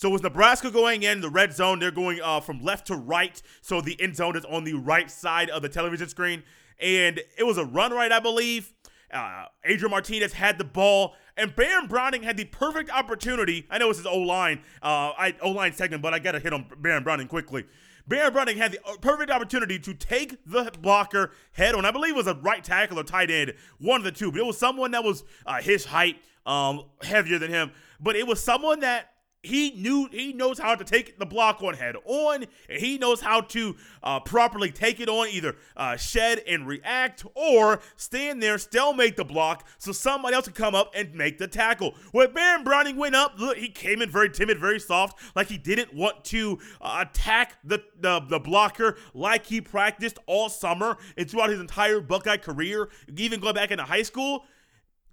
So 0.00 0.08
was 0.08 0.22
Nebraska 0.22 0.70
going 0.70 1.02
in 1.02 1.20
the 1.20 1.28
red 1.28 1.52
zone? 1.52 1.78
They're 1.78 1.90
going 1.90 2.22
uh, 2.22 2.40
from 2.40 2.64
left 2.64 2.86
to 2.86 2.96
right, 2.96 3.42
so 3.60 3.82
the 3.82 4.00
end 4.00 4.16
zone 4.16 4.34
is 4.34 4.46
on 4.46 4.64
the 4.64 4.72
right 4.72 5.10
side 5.10 5.50
of 5.50 5.60
the 5.60 5.68
television 5.68 6.08
screen. 6.08 6.42
And 6.80 7.20
it 7.36 7.44
was 7.44 7.58
a 7.58 7.66
run 7.66 7.92
right, 7.92 8.10
I 8.10 8.18
believe. 8.18 8.72
Uh, 9.12 9.44
Adrian 9.62 9.90
Martinez 9.90 10.32
had 10.32 10.56
the 10.56 10.64
ball, 10.64 11.16
and 11.36 11.54
Baron 11.54 11.86
Browning 11.86 12.22
had 12.22 12.38
the 12.38 12.46
perfect 12.46 12.88
opportunity. 12.88 13.66
I 13.68 13.76
know 13.76 13.90
it's 13.90 13.98
his 13.98 14.06
O 14.06 14.16
line, 14.20 14.62
uh, 14.80 15.32
O 15.42 15.50
line 15.50 15.74
segment, 15.74 16.02
but 16.02 16.14
I 16.14 16.18
got 16.18 16.32
to 16.32 16.40
hit 16.40 16.54
on 16.54 16.64
Baron 16.78 17.04
Browning 17.04 17.28
quickly. 17.28 17.66
Baron 18.08 18.32
Browning 18.32 18.56
had 18.56 18.72
the 18.72 18.78
uh, 18.86 18.96
perfect 19.02 19.30
opportunity 19.30 19.78
to 19.80 19.92
take 19.92 20.42
the 20.46 20.72
blocker 20.80 21.32
head 21.52 21.74
on. 21.74 21.84
I 21.84 21.90
believe 21.90 22.14
it 22.14 22.16
was 22.16 22.26
a 22.26 22.36
right 22.36 22.64
tackle 22.64 22.98
or 22.98 23.04
tight 23.04 23.30
end, 23.30 23.52
one 23.78 24.00
of 24.00 24.04
the 24.04 24.12
two, 24.12 24.32
but 24.32 24.40
it 24.40 24.46
was 24.46 24.56
someone 24.56 24.92
that 24.92 25.04
was 25.04 25.24
uh, 25.44 25.60
his 25.60 25.84
height, 25.84 26.16
um, 26.46 26.84
heavier 27.02 27.38
than 27.38 27.50
him. 27.50 27.72
But 28.00 28.16
it 28.16 28.26
was 28.26 28.42
someone 28.42 28.80
that 28.80 29.10
he 29.42 29.70
knew 29.72 30.08
he 30.12 30.32
knows 30.32 30.58
how 30.58 30.74
to 30.74 30.84
take 30.84 31.18
the 31.18 31.24
block 31.24 31.62
on 31.62 31.74
head 31.74 31.96
on 32.04 32.44
and 32.68 32.80
he 32.80 32.98
knows 32.98 33.20
how 33.20 33.40
to 33.40 33.74
uh, 34.02 34.20
properly 34.20 34.70
take 34.70 35.00
it 35.00 35.08
on 35.08 35.28
either 35.28 35.56
uh, 35.76 35.96
shed 35.96 36.42
and 36.46 36.66
react 36.66 37.24
or 37.34 37.80
stand 37.96 38.42
there 38.42 38.58
still 38.58 38.92
make 38.92 39.16
the 39.16 39.24
block 39.24 39.66
so 39.78 39.92
somebody 39.92 40.34
else 40.34 40.44
can 40.44 40.54
come 40.54 40.74
up 40.74 40.92
and 40.94 41.14
make 41.14 41.38
the 41.38 41.48
tackle. 41.48 41.94
When 42.12 42.32
baron 42.32 42.64
browning 42.64 42.96
went 42.96 43.14
up 43.14 43.38
look 43.38 43.56
he 43.56 43.68
came 43.68 44.02
in 44.02 44.10
very 44.10 44.28
timid 44.28 44.60
very 44.60 44.78
soft 44.78 45.18
like 45.34 45.48
he 45.48 45.56
didn't 45.56 45.94
want 45.94 46.22
to 46.26 46.58
uh, 46.80 47.04
attack 47.08 47.56
the, 47.64 47.82
the, 47.98 48.20
the 48.28 48.38
blocker 48.38 48.98
like 49.14 49.46
he 49.46 49.60
practiced 49.60 50.18
all 50.26 50.50
summer 50.50 50.98
and 51.16 51.30
throughout 51.30 51.50
his 51.50 51.60
entire 51.60 52.00
buckeye 52.00 52.36
career 52.36 52.90
even 53.16 53.40
going 53.40 53.54
back 53.54 53.70
into 53.70 53.84
high 53.84 54.02
school. 54.02 54.44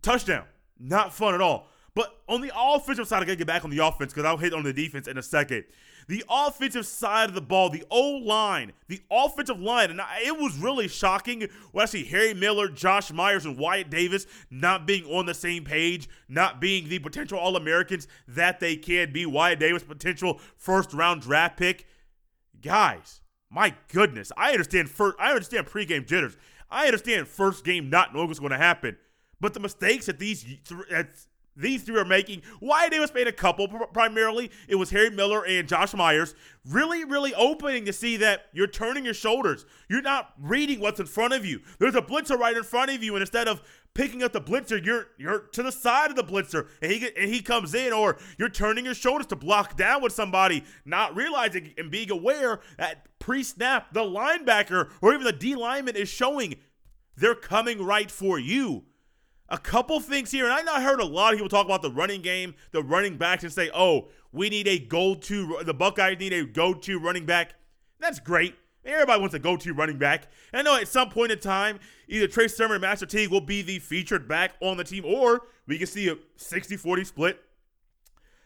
Touchdown. 0.02 0.46
Not 0.80 1.14
fun 1.14 1.34
at 1.34 1.42
all 1.42 1.70
but 1.98 2.22
on 2.30 2.42
the 2.42 2.52
offensive 2.56 3.08
side, 3.08 3.24
I 3.24 3.26
gotta 3.26 3.38
get 3.38 3.48
back 3.48 3.66
on 3.66 3.72
the 3.72 3.84
offense 3.84 4.14
because 4.14 4.24
I'll 4.24 4.38
hit 4.38 4.54
on 4.54 4.62
the 4.62 4.72
defense 4.72 5.08
in 5.08 5.18
a 5.18 5.24
second. 5.24 5.64
The 6.08 6.24
offensive 6.30 6.86
side 6.86 7.28
of 7.28 7.34
the 7.34 7.42
ball, 7.42 7.72
the 7.72 7.86
O 7.90 8.12
line, 8.24 8.74
the 8.88 9.02
offensive 9.10 9.60
line, 9.60 9.90
and 9.90 10.00
it 10.24 10.38
was 10.38 10.60
really 10.60 10.88
shocking 10.88 11.48
when 11.72 11.82
I 11.82 11.86
see 11.88 12.04
Harry 12.04 12.36
Miller, 12.36 12.70
Josh 12.70 13.12
Myers, 13.12 13.46
and 13.46 13.58
Wyatt 13.58 13.90
Davis 13.90 14.28
not 14.52 14.86
being 14.86 15.06
on 15.06 15.26
the 15.26 15.34
same 15.34 15.64
page, 15.64 16.08
not 16.30 16.62
being 16.62 16.88
the 16.88 17.00
potential 17.00 17.40
All 17.40 17.56
Americans 17.56 18.08
that 18.28 18.60
they 18.60 18.76
can 18.76 19.12
be. 19.12 19.26
Wyatt 19.26 19.60
Davis, 19.60 19.82
potential 19.82 20.40
first 20.56 20.94
round 20.94 21.24
draft 21.24 21.58
pick. 21.58 21.88
Guys, 22.62 23.22
my 23.50 23.74
goodness, 23.92 24.32
I 24.38 24.52
understand 24.52 24.92
first. 24.92 25.16
I 25.20 25.32
understand 25.32 25.66
pregame 25.66 26.06
jitters. 26.06 26.38
I 26.70 26.86
understand 26.86 27.28
first 27.28 27.66
game 27.66 27.90
not 27.90 28.14
knowing 28.14 28.28
what's 28.28 28.40
going 28.40 28.52
to 28.52 28.58
happen. 28.58 28.98
But 29.40 29.56
the 29.56 29.60
mistakes 29.60 30.06
that 30.06 30.20
these 30.20 30.46
these 31.58 31.84
three 31.84 32.00
are 32.00 32.06
making. 32.06 32.44
Wyatt 32.62 32.92
Davis 32.92 33.14
made 33.14 33.28
a 33.28 33.32
couple 33.32 33.68
primarily. 33.68 34.52
It 34.68 34.76
was 34.76 34.92
Harry 34.92 35.10
Miller 35.10 35.44
and 35.46 35.68
Josh 35.68 35.94
Myers. 35.94 36.36
Really, 36.66 37.04
really 37.04 37.34
opening 37.34 37.86
to 37.86 37.94
see 37.94 38.18
that 38.18 38.46
you're 38.54 38.68
turning 38.68 39.06
your 39.06 39.14
shoulders. 39.14 39.66
You're 39.90 40.02
not 40.02 40.34
reading 40.40 40.80
what's 40.80 41.00
in 41.00 41.08
front 41.08 41.34
of 41.34 41.46
you. 41.46 41.62
There's 41.80 41.96
a 41.96 42.02
blitzer 42.02 42.38
right 42.38 42.56
in 42.56 42.64
front 42.64 42.92
of 42.92 43.04
you, 43.04 43.16
and 43.16 43.22
instead 43.22 43.48
of 43.48 43.62
picking 43.94 44.22
up 44.22 44.32
the 44.32 44.42
blitzer, 44.42 44.84
you're 44.86 45.08
you're 45.18 45.40
to 45.54 45.64
the 45.64 45.72
side 45.72 46.12
of 46.12 46.16
the 46.16 46.24
blitzer, 46.24 46.68
and 46.82 46.92
he 46.92 47.10
and 47.18 47.34
he 47.34 47.42
comes 47.42 47.74
in, 47.74 47.92
or 47.92 48.18
you're 48.38 48.50
turning 48.50 48.86
your 48.86 48.94
shoulders 48.94 49.28
to 49.28 49.36
block 49.36 49.76
down 49.76 50.04
with 50.04 50.14
somebody, 50.14 50.64
not 50.86 51.16
realizing 51.16 51.74
and 51.78 51.90
being 51.90 52.12
aware 52.12 52.60
that 52.78 53.08
pre-snap 53.20 53.94
the 53.94 54.02
linebacker 54.02 54.90
or 55.02 55.14
even 55.14 55.26
the 55.26 55.34
D 55.34 55.56
lineman 55.56 55.96
is 55.96 56.08
showing 56.08 56.56
they're 57.16 57.34
coming 57.36 57.84
right 57.84 58.12
for 58.12 58.38
you 58.38 58.84
a 59.50 59.58
couple 59.58 60.00
things 60.00 60.32
here, 60.32 60.46
and 60.46 60.54
I 60.54 60.62
know 60.62 60.82
heard 60.82 61.00
a 61.00 61.06
lot 61.06 61.34
of 61.34 61.40
people 61.40 61.50
talk 61.50 61.66
about 61.66 61.82
the 61.82 61.92
running 61.92 62.22
game, 62.22 62.56
the 62.72 62.84
running 62.84 63.18
backs, 63.18 63.44
and 63.44 63.52
say, 63.52 63.70
"Oh, 63.74 64.10
we 64.32 64.50
need 64.50 64.68
a 64.68 64.78
go-to. 64.78 65.60
The 65.64 65.74
Buckeyes 65.74 66.20
need 66.20 66.34
a 66.34 66.46
go-to 66.46 67.00
running 67.00 67.26
back." 67.26 67.56
That's 68.00 68.20
great. 68.20 68.56
Everybody 68.86 69.20
wants 69.20 69.36
a 69.36 69.40
go-to 69.40 69.74
running 69.74 69.98
back. 69.98 70.28
And 70.54 70.60
I 70.60 70.64
know 70.64 70.80
at 70.80 70.88
some 70.88 71.10
point 71.10 71.32
in 71.32 71.40
time, 71.40 71.80
either 72.08 72.28
Trey 72.28 72.48
Sermon 72.48 72.78
or 72.78 72.80
Master 72.80 73.06
Teague 73.06 73.30
will 73.30 73.42
be 73.42 73.62
the 73.62 73.80
featured 73.80 74.28
back 74.28 74.54
on 74.62 74.78
the 74.78 74.84
team, 74.84 75.04
or 75.06 75.48
we 75.68 75.78
can 75.78 75.88
see 75.88 76.08
a 76.08 76.16
60-40 76.38 77.06
split. 77.06 77.40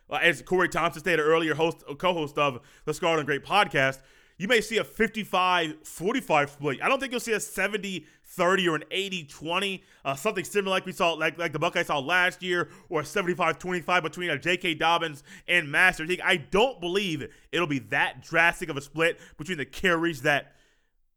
Uh, 0.09 0.19
as 0.21 0.41
Corey 0.41 0.67
Thompson 0.67 0.99
stated 0.99 1.21
earlier, 1.21 1.53
host 1.53 1.83
co-host 1.99 2.37
of 2.37 2.59
the 2.85 2.93
Scarlet 2.93 3.19
and 3.19 3.27
Great 3.27 3.45
podcast, 3.45 3.99
you 4.41 4.47
may 4.47 4.59
see 4.59 4.79
a 4.79 4.83
55-45 4.83 6.49
split. 6.49 6.81
I 6.81 6.89
don't 6.89 6.99
think 6.99 7.11
you'll 7.11 7.19
see 7.19 7.33
a 7.33 7.39
70 7.39 8.07
30 8.25 8.69
or 8.69 8.75
an 8.75 8.83
80 8.89 9.25
20, 9.25 9.83
uh, 10.03 10.15
something 10.15 10.43
similar 10.43 10.71
like 10.71 10.83
we 10.87 10.93
saw, 10.93 11.11
like, 11.13 11.37
like 11.37 11.53
the 11.53 11.59
Buckeyes 11.59 11.85
saw 11.87 11.99
last 11.99 12.41
year, 12.41 12.69
or 12.89 13.01
a 13.01 13.05
75 13.05 13.59
25 13.59 14.01
between 14.01 14.31
uh, 14.31 14.37
J.K. 14.37 14.73
Dobbins 14.75 15.23
and 15.47 15.71
Master 15.71 16.07
Teague. 16.07 16.21
I 16.23 16.37
don't 16.37 16.81
believe 16.81 17.31
it'll 17.51 17.67
be 17.67 17.77
that 17.79 18.23
drastic 18.23 18.69
of 18.69 18.77
a 18.77 18.81
split 18.81 19.19
between 19.37 19.59
the 19.59 19.65
carries 19.65 20.23
that 20.23 20.55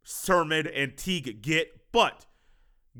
Sermon 0.03 0.67
and 0.67 0.95
Teague 0.95 1.41
get, 1.41 1.93
but 1.93 2.27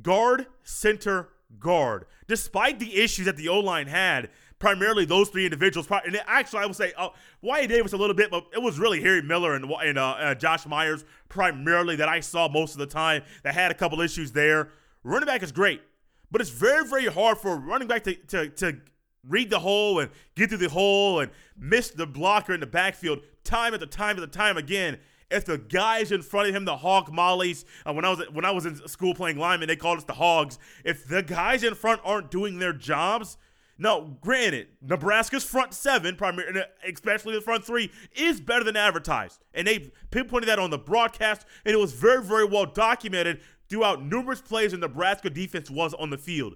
guard, 0.01 0.47
center, 0.63 1.29
guard. 1.59 2.07
Despite 2.27 2.79
the 2.79 2.97
issues 2.97 3.27
that 3.27 3.37
the 3.37 3.51
O 3.51 3.61
line 3.61 3.89
had, 3.89 4.31
primarily 4.65 5.05
those 5.05 5.29
three 5.29 5.45
individuals. 5.45 5.87
And 6.07 6.19
actually, 6.27 6.61
I 6.61 6.65
would 6.65 6.75
say 6.75 6.95
uh, 6.97 7.11
Wyatt 7.43 7.69
Davis 7.69 7.93
a 7.93 7.99
little 7.99 8.17
bit, 8.17 8.31
but 8.31 8.47
it 8.55 8.63
was 8.63 8.79
really 8.79 8.99
Harry 9.03 9.21
Miller 9.21 9.55
and, 9.55 9.71
and 9.71 9.99
uh, 9.99 10.11
uh, 10.13 10.35
Josh 10.35 10.65
Myers 10.65 11.05
primarily 11.29 11.97
that 11.97 12.09
I 12.09 12.21
saw 12.21 12.49
most 12.49 12.73
of 12.73 12.79
the 12.79 12.87
time 12.87 13.25
that 13.43 13.53
had 13.53 13.71
a 13.71 13.75
couple 13.75 14.01
issues 14.01 14.33
there. 14.33 14.71
Running 15.03 15.27
back 15.27 15.43
is 15.43 15.53
great, 15.53 15.83
but 16.31 16.41
it's 16.41 16.49
very, 16.49 16.89
very 16.89 17.05
hard 17.05 17.37
for 17.37 17.59
running 17.59 17.89
back 17.89 18.05
to, 18.05 18.15
to, 18.15 18.49
to 18.49 18.81
read 19.29 19.51
the 19.51 19.59
hole 19.59 19.99
and 19.99 20.11
get 20.35 20.49
through 20.49 20.57
the 20.57 20.71
hole 20.71 21.21
and 21.21 21.31
miss 21.59 21.91
the 21.91 22.07
blocker 22.07 22.55
in 22.55 22.61
the 22.61 22.67
backfield 22.67 23.21
time 23.45 23.75
after 23.75 23.85
time 23.85 24.17
after 24.17 24.27
time 24.27 24.57
again. 24.57 24.97
If 25.31 25.45
the 25.45 25.59
guys 25.59 26.11
in 26.11 26.23
front 26.23 26.49
of 26.49 26.55
him, 26.55 26.65
the 26.65 26.79
hog 26.79 27.13
mollies, 27.13 27.67
uh, 27.85 27.93
when 27.93 28.07
I 28.07 28.11
was 28.11 28.21
when 28.33 28.47
I 28.47 28.51
was 28.51 28.65
in 28.65 28.89
school 28.89 29.15
playing 29.15 29.37
lineman, 29.37 29.69
they 29.69 29.77
called 29.77 29.99
us 29.99 30.05
the 30.05 30.15
hogs. 30.15 30.59
If 30.87 31.07
the 31.07 31.23
guys 31.23 31.65
in 31.65 31.75
front 31.75 32.01
aren't 32.03 32.31
doing 32.31 32.59
their 32.59 32.73
jobs, 32.73 33.37
now, 33.77 34.17
granted, 34.21 34.69
Nebraska's 34.81 35.45
front 35.45 35.75
seven, 35.75 36.15
primarily, 36.15 36.61
uh, 36.61 36.65
especially 36.89 37.35
the 37.35 37.41
front 37.41 37.65
three, 37.65 37.91
is 38.15 38.41
better 38.41 38.63
than 38.63 38.77
advertised. 38.77 39.43
And 39.53 39.67
they 39.67 39.93
pinpointed 40.11 40.49
that 40.49 40.61
on 40.61 40.71
the 40.71 40.79
broadcast, 40.79 41.45
and 41.65 41.75
it 41.75 41.79
was 41.79 41.93
very, 41.93 42.23
very 42.23 42.45
well 42.45 42.67
documented 42.67 43.41
throughout 43.69 44.05
numerous 44.05 44.41
plays 44.41 44.73
when 44.73 44.81
Nebraska 44.81 45.29
defense 45.29 45.71
was 45.71 45.93
on 45.95 46.11
the 46.11 46.19
field. 46.19 46.55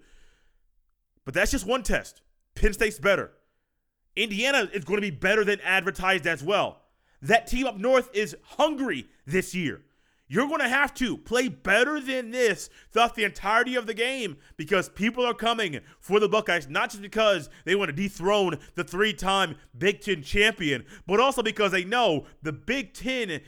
But 1.24 1.34
that's 1.34 1.50
just 1.50 1.66
one 1.66 1.82
test. 1.82 2.22
Penn 2.54 2.72
State's 2.72 2.98
better. 3.00 3.32
Indiana 4.14 4.68
is 4.72 4.84
going 4.84 4.98
to 4.98 5.06
be 5.06 5.10
better 5.10 5.44
than 5.44 5.60
advertised 5.60 6.26
as 6.26 6.42
well. 6.42 6.82
That 7.22 7.48
team 7.48 7.66
up 7.66 7.76
north 7.76 8.10
is 8.14 8.36
hungry 8.42 9.08
this 9.26 9.54
year. 9.54 9.82
You're 10.28 10.46
going 10.46 10.60
to 10.60 10.68
have 10.68 10.92
to 10.94 11.16
play 11.16 11.48
better 11.48 12.00
than 12.00 12.30
this 12.30 12.68
throughout 12.90 13.14
the 13.14 13.24
entirety 13.24 13.76
of 13.76 13.86
the 13.86 13.94
game 13.94 14.36
because 14.56 14.88
people 14.90 15.24
are 15.24 15.34
coming 15.34 15.80
for 16.00 16.20
the 16.20 16.28
Buckeyes, 16.28 16.68
not 16.68 16.90
just 16.90 17.02
because 17.02 17.48
they 17.64 17.74
want 17.74 17.88
to 17.88 17.96
dethrone 17.96 18.58
the 18.74 18.84
three 18.84 19.14
time 19.14 19.56
Big 19.76 20.02
Ten 20.02 20.22
champion, 20.22 20.84
but 21.06 21.18
also 21.18 21.42
because 21.42 21.72
they 21.72 21.84
know 21.84 22.26
the 22.42 22.52
Big 22.52 22.92
Ten 22.92 23.40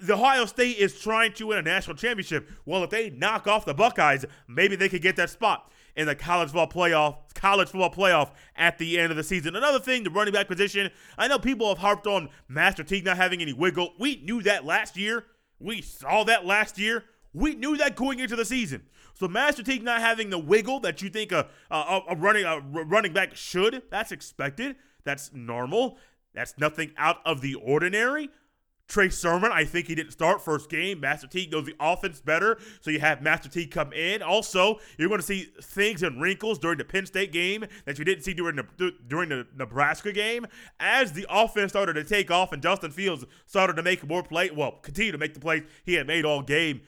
the 0.00 0.14
Ohio 0.14 0.46
State 0.46 0.78
is 0.78 1.00
trying 1.00 1.32
to 1.32 1.48
win 1.48 1.58
a 1.58 1.62
national 1.62 1.96
championship. 1.96 2.48
Well, 2.64 2.84
if 2.84 2.90
they 2.90 3.10
knock 3.10 3.48
off 3.48 3.64
the 3.64 3.74
Buckeyes, 3.74 4.24
maybe 4.46 4.76
they 4.76 4.88
could 4.88 5.02
get 5.02 5.16
that 5.16 5.30
spot 5.30 5.72
in 5.96 6.06
the 6.06 6.14
college 6.14 6.50
football 6.50 6.68
playoff, 6.68 7.16
college 7.34 7.68
football 7.68 7.92
playoff 7.92 8.30
at 8.54 8.78
the 8.78 8.98
end 8.98 9.10
of 9.10 9.16
the 9.16 9.24
season. 9.24 9.56
Another 9.56 9.80
thing, 9.80 10.04
the 10.04 10.10
running 10.10 10.32
back 10.32 10.46
position. 10.46 10.90
I 11.18 11.26
know 11.26 11.40
people 11.40 11.68
have 11.68 11.78
harped 11.78 12.06
on 12.06 12.28
Master 12.46 12.84
Teague 12.84 13.04
not 13.04 13.16
having 13.16 13.42
any 13.42 13.52
wiggle. 13.52 13.94
We 13.98 14.22
knew 14.24 14.40
that 14.42 14.64
last 14.64 14.96
year. 14.96 15.24
We 15.58 15.82
saw 15.82 16.24
that 16.24 16.46
last 16.46 16.78
year. 16.78 17.04
We 17.32 17.54
knew 17.54 17.76
that 17.76 17.96
going 17.96 18.20
into 18.20 18.36
the 18.36 18.44
season. 18.44 18.82
So 19.14 19.28
Master 19.28 19.62
Teague 19.62 19.82
not 19.82 20.00
having 20.00 20.30
the 20.30 20.38
wiggle 20.38 20.80
that 20.80 21.02
you 21.02 21.10
think 21.10 21.32
a, 21.32 21.48
a, 21.70 22.00
a 22.10 22.16
running 22.16 22.44
a 22.44 22.60
running 22.60 23.12
back 23.12 23.34
should, 23.34 23.82
that's 23.90 24.12
expected. 24.12 24.76
That's 25.04 25.32
normal. 25.32 25.98
That's 26.34 26.56
nothing 26.58 26.92
out 26.96 27.18
of 27.24 27.40
the 27.40 27.54
ordinary. 27.54 28.30
Trey 28.88 29.10
Sermon, 29.10 29.52
I 29.52 29.66
think 29.66 29.86
he 29.86 29.94
didn't 29.94 30.12
start 30.12 30.42
first 30.42 30.70
game. 30.70 31.00
Master 31.00 31.26
Teague 31.26 31.52
knows 31.52 31.66
the 31.66 31.74
offense 31.78 32.22
better, 32.22 32.58
so 32.80 32.90
you 32.90 33.00
have 33.00 33.20
Master 33.20 33.50
Teague 33.50 33.70
come 33.70 33.92
in. 33.92 34.22
Also, 34.22 34.80
you're 34.96 35.08
going 35.08 35.20
to 35.20 35.26
see 35.26 35.52
things 35.60 36.02
and 36.02 36.20
wrinkles 36.20 36.58
during 36.58 36.78
the 36.78 36.86
Penn 36.86 37.04
State 37.04 37.30
game 37.30 37.66
that 37.84 37.98
you 37.98 38.04
didn't 38.04 38.24
see 38.24 38.32
during 38.32 38.56
the 38.56 38.94
during 39.06 39.28
the 39.28 39.46
Nebraska 39.54 40.10
game. 40.10 40.46
As 40.80 41.12
the 41.12 41.26
offense 41.28 41.72
started 41.72 41.94
to 41.94 42.04
take 42.04 42.30
off 42.30 42.52
and 42.52 42.62
Justin 42.62 42.90
Fields 42.90 43.26
started 43.44 43.74
to 43.74 43.82
make 43.82 44.08
more 44.08 44.22
play, 44.22 44.50
well, 44.50 44.72
continue 44.82 45.12
to 45.12 45.18
make 45.18 45.34
the 45.34 45.40
plays 45.40 45.64
he 45.84 45.94
had 45.94 46.06
made 46.06 46.24
all 46.24 46.40
game. 46.40 46.80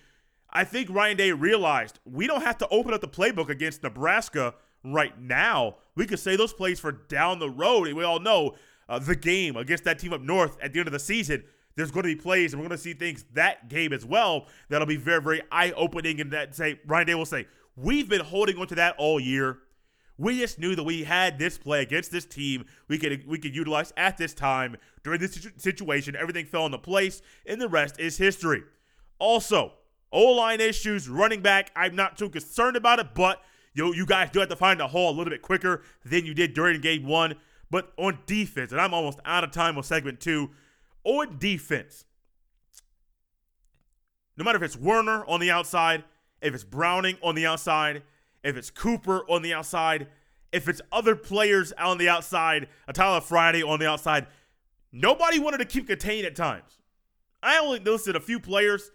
I 0.50 0.64
think 0.64 0.88
Ryan 0.88 1.18
Day 1.18 1.32
realized 1.32 1.98
we 2.06 2.26
don't 2.26 2.42
have 2.42 2.56
to 2.58 2.68
open 2.68 2.94
up 2.94 3.02
the 3.02 3.08
playbook 3.08 3.50
against 3.50 3.82
Nebraska 3.82 4.54
right 4.82 5.20
now. 5.20 5.76
We 5.94 6.06
could 6.06 6.18
say 6.18 6.34
those 6.34 6.54
plays 6.54 6.80
for 6.80 6.92
down 6.92 7.40
the 7.40 7.50
road. 7.50 7.88
And 7.88 7.96
we 7.96 8.04
all 8.04 8.20
know 8.20 8.56
uh, 8.88 8.98
the 8.98 9.14
game 9.14 9.56
against 9.56 9.84
that 9.84 9.98
team 9.98 10.14
up 10.14 10.22
north 10.22 10.56
at 10.62 10.72
the 10.72 10.80
end 10.80 10.88
of 10.88 10.92
the 10.92 10.98
season 10.98 11.44
there's 11.76 11.90
going 11.90 12.02
to 12.04 12.14
be 12.14 12.20
plays 12.20 12.52
and 12.52 12.60
we're 12.60 12.68
going 12.68 12.76
to 12.76 12.82
see 12.82 12.92
things 12.92 13.24
that 13.34 13.68
game 13.68 13.92
as 13.92 14.04
well 14.04 14.46
that'll 14.68 14.86
be 14.86 14.96
very, 14.96 15.22
very 15.22 15.42
eye 15.50 15.72
opening. 15.72 16.20
And 16.20 16.30
that 16.32 16.54
say, 16.54 16.80
Ryan 16.86 17.06
Day 17.06 17.14
will 17.14 17.26
say, 17.26 17.46
We've 17.76 18.08
been 18.08 18.20
holding 18.20 18.58
on 18.58 18.66
to 18.68 18.74
that 18.74 18.94
all 18.98 19.18
year. 19.18 19.58
We 20.18 20.38
just 20.38 20.58
knew 20.58 20.76
that 20.76 20.84
we 20.84 21.04
had 21.04 21.38
this 21.38 21.56
play 21.56 21.80
against 21.80 22.12
this 22.12 22.26
team 22.26 22.66
we 22.88 22.98
could 22.98 23.26
we 23.26 23.38
could 23.38 23.56
utilize 23.56 23.92
at 23.96 24.18
this 24.18 24.34
time 24.34 24.76
during 25.02 25.18
this 25.18 25.48
situation. 25.56 26.14
Everything 26.14 26.44
fell 26.44 26.66
into 26.66 26.76
place, 26.76 27.22
and 27.46 27.58
the 27.58 27.68
rest 27.68 27.98
is 27.98 28.18
history. 28.18 28.62
Also, 29.18 29.72
O 30.12 30.24
line 30.32 30.60
issues, 30.60 31.08
running 31.08 31.40
back. 31.40 31.70
I'm 31.74 31.96
not 31.96 32.18
too 32.18 32.28
concerned 32.28 32.76
about 32.76 32.98
it, 32.98 33.14
but 33.14 33.40
you 33.72 33.94
you 33.94 34.04
guys 34.04 34.30
do 34.30 34.40
have 34.40 34.50
to 34.50 34.56
find 34.56 34.80
the 34.80 34.88
hole 34.88 35.08
a 35.08 35.16
little 35.16 35.30
bit 35.30 35.40
quicker 35.40 35.82
than 36.04 36.26
you 36.26 36.34
did 36.34 36.52
during 36.52 36.80
game 36.82 37.06
one. 37.06 37.36
But 37.70 37.92
on 37.96 38.18
defense, 38.26 38.72
and 38.72 38.80
I'm 38.80 38.92
almost 38.92 39.20
out 39.24 39.44
of 39.44 39.52
time 39.52 39.76
on 39.76 39.84
segment 39.84 40.20
two 40.20 40.50
on 41.04 41.38
defense, 41.38 42.04
no 44.36 44.44
matter 44.44 44.56
if 44.56 44.62
it's 44.62 44.76
Werner 44.76 45.24
on 45.26 45.40
the 45.40 45.50
outside, 45.50 46.04
if 46.40 46.54
it's 46.54 46.64
Browning 46.64 47.16
on 47.22 47.34
the 47.34 47.46
outside, 47.46 48.02
if 48.42 48.56
it's 48.56 48.70
Cooper 48.70 49.24
on 49.28 49.42
the 49.42 49.52
outside, 49.52 50.08
if 50.52 50.68
it's 50.68 50.80
other 50.90 51.14
players 51.14 51.72
on 51.72 51.98
the 51.98 52.08
outside, 52.08 52.68
a 52.88 52.92
Tyler 52.92 53.20
Friday 53.20 53.62
on 53.62 53.78
the 53.78 53.88
outside, 53.88 54.26
nobody 54.92 55.38
wanted 55.38 55.58
to 55.58 55.64
keep 55.64 55.86
contained 55.86 56.26
at 56.26 56.34
times. 56.34 56.78
I 57.42 57.58
only 57.58 57.80
listed 57.80 58.16
a 58.16 58.20
few 58.20 58.40
players 58.40 58.90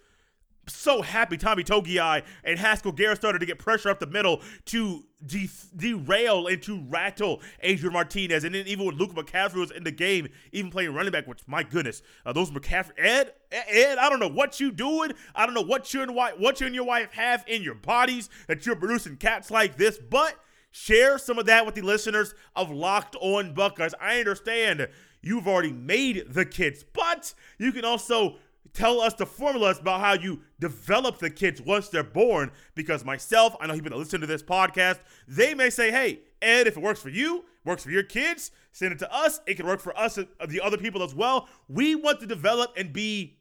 so 0.68 1.02
happy 1.02 1.38
Tommy 1.38 1.64
Togiai 1.64 2.24
and 2.44 2.60
Haskell 2.60 2.92
Garrett 2.92 3.18
started 3.18 3.40
to 3.40 3.46
get 3.46 3.60
pressure 3.60 3.90
up 3.90 4.00
the 4.00 4.08
middle 4.08 4.42
to 4.66 5.04
de- 5.26 5.50
derail 5.76 6.48
and 6.48 6.62
to 6.64 6.82
rattle 6.88 7.42
Adrian 7.62 7.94
Martinez. 7.94 8.44
And 8.44 8.56
then 8.56 8.68
even 8.68 8.86
when 8.86 8.96
Luke 8.96 9.14
McCaffrey 9.14 9.56
was 9.56 9.72
in 9.72 9.84
the 9.84 9.92
game, 9.92 10.28
even 10.52 10.72
playing 10.72 10.94
running 10.94 11.12
back, 11.12 11.28
which 11.28 11.42
my 11.48 11.64
goodness, 11.64 12.02
uh, 12.26 12.34
those 12.34 12.52
McCaffrey 12.52 12.94
Ed 12.98 13.34
Ed, 13.52 13.98
I 13.98 14.10
don't 14.10 14.20
know 14.20 14.30
what 14.30 14.60
you 14.60 14.72
doing. 14.72 15.12
I 15.34 15.46
don't 15.46 15.56
know 15.56 15.62
what 15.62 15.94
you 15.94 16.02
and 16.02 16.16
wife, 16.16 16.34
what 16.38 16.60
you 16.60 16.66
and 16.66 16.76
your 16.76 16.86
wife 16.86 17.12
have 17.14 17.44
in 17.48 17.62
your 17.62 17.76
bodies 17.76 18.30
that 18.48 18.66
you're 18.66 18.76
producing 18.76 19.18
cats 19.18 19.52
like 19.52 19.78
this, 19.78 19.98
but 19.98 20.36
share 20.72 21.18
some 21.18 21.40
of 21.40 21.46
that 21.46 21.66
with 21.66 21.76
the 21.76 21.82
listeners 21.82 22.34
of 22.56 22.70
Locked 22.70 23.16
On 23.22 23.54
Buckeyes. 23.54 23.94
I 24.00 24.20
understand 24.20 24.90
you've 25.22 25.48
already 25.48 25.72
made 25.72 26.26
the 26.30 26.46
kids, 26.46 26.84
but 26.84 27.34
you 27.58 27.72
can 27.72 27.86
also 27.86 28.38
tell 28.76 29.02
us 29.02 29.14
the 29.14 29.26
formulas 29.26 29.80
about 29.80 30.02
how 30.02 30.14
you 30.14 30.42
develop 30.60 31.18
the 31.18 31.30
kids 31.30 31.62
once 31.62 31.90
they're 31.90 32.04
born. 32.04 32.52
Because 32.76 33.04
myself, 33.04 33.56
I 33.60 33.68
know 33.68 33.74
people 33.74 33.92
that 33.92 33.98
listen 33.98 34.22
to 34.22 34.28
this 34.28 34.44
podcast, 34.44 35.00
they 35.28 35.56
may 35.56 35.70
say, 35.70 35.90
hey, 35.90 36.20
Ed, 36.42 36.68
if 36.68 36.78
it 36.78 36.84
works 36.84 37.02
for 37.02 37.10
you, 37.10 37.46
works 37.64 37.84
for 37.84 37.92
your 37.92 38.04
kids, 38.04 38.52
send 38.72 38.92
it 38.92 39.00
to 39.00 39.12
us. 39.14 39.40
It 39.48 39.56
can 39.56 39.66
work 39.66 39.80
for 39.80 39.98
us, 39.98 40.18
uh, 40.18 40.26
the 40.48 40.62
other 40.62 40.78
people 40.78 41.02
as 41.02 41.16
well. 41.16 41.48
We 41.68 41.96
want 41.96 42.20
to 42.20 42.28
develop 42.28 42.74
and 42.78 42.94
be 42.94 43.40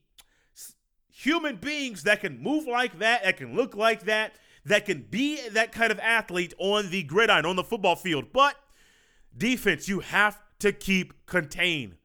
human 1.11 1.57
beings 1.57 2.05
that 2.05 2.21
can 2.21 2.41
move 2.41 2.67
like 2.67 2.99
that, 3.01 3.25
that 3.25 3.37
can 3.37 3.55
look 3.55 3.75
like 3.77 4.05
that, 4.05 4.35
that 4.65 4.87
can 4.87 5.07
be 5.11 5.49
that 5.51 5.73
kind 5.73 5.93
of 5.93 6.01
athlete 6.01 6.55
on 6.59 6.91
the 6.91 7.03
gridiron, 7.03 7.45
on 7.45 7.57
the 7.57 7.65
football 7.65 7.97
field. 7.97 8.27
But 8.33 8.57
defense, 9.37 9.89
you 9.89 10.01
have 10.01 10.41
to 10.61 10.73
keep 10.73 11.27
contained. 11.27 11.97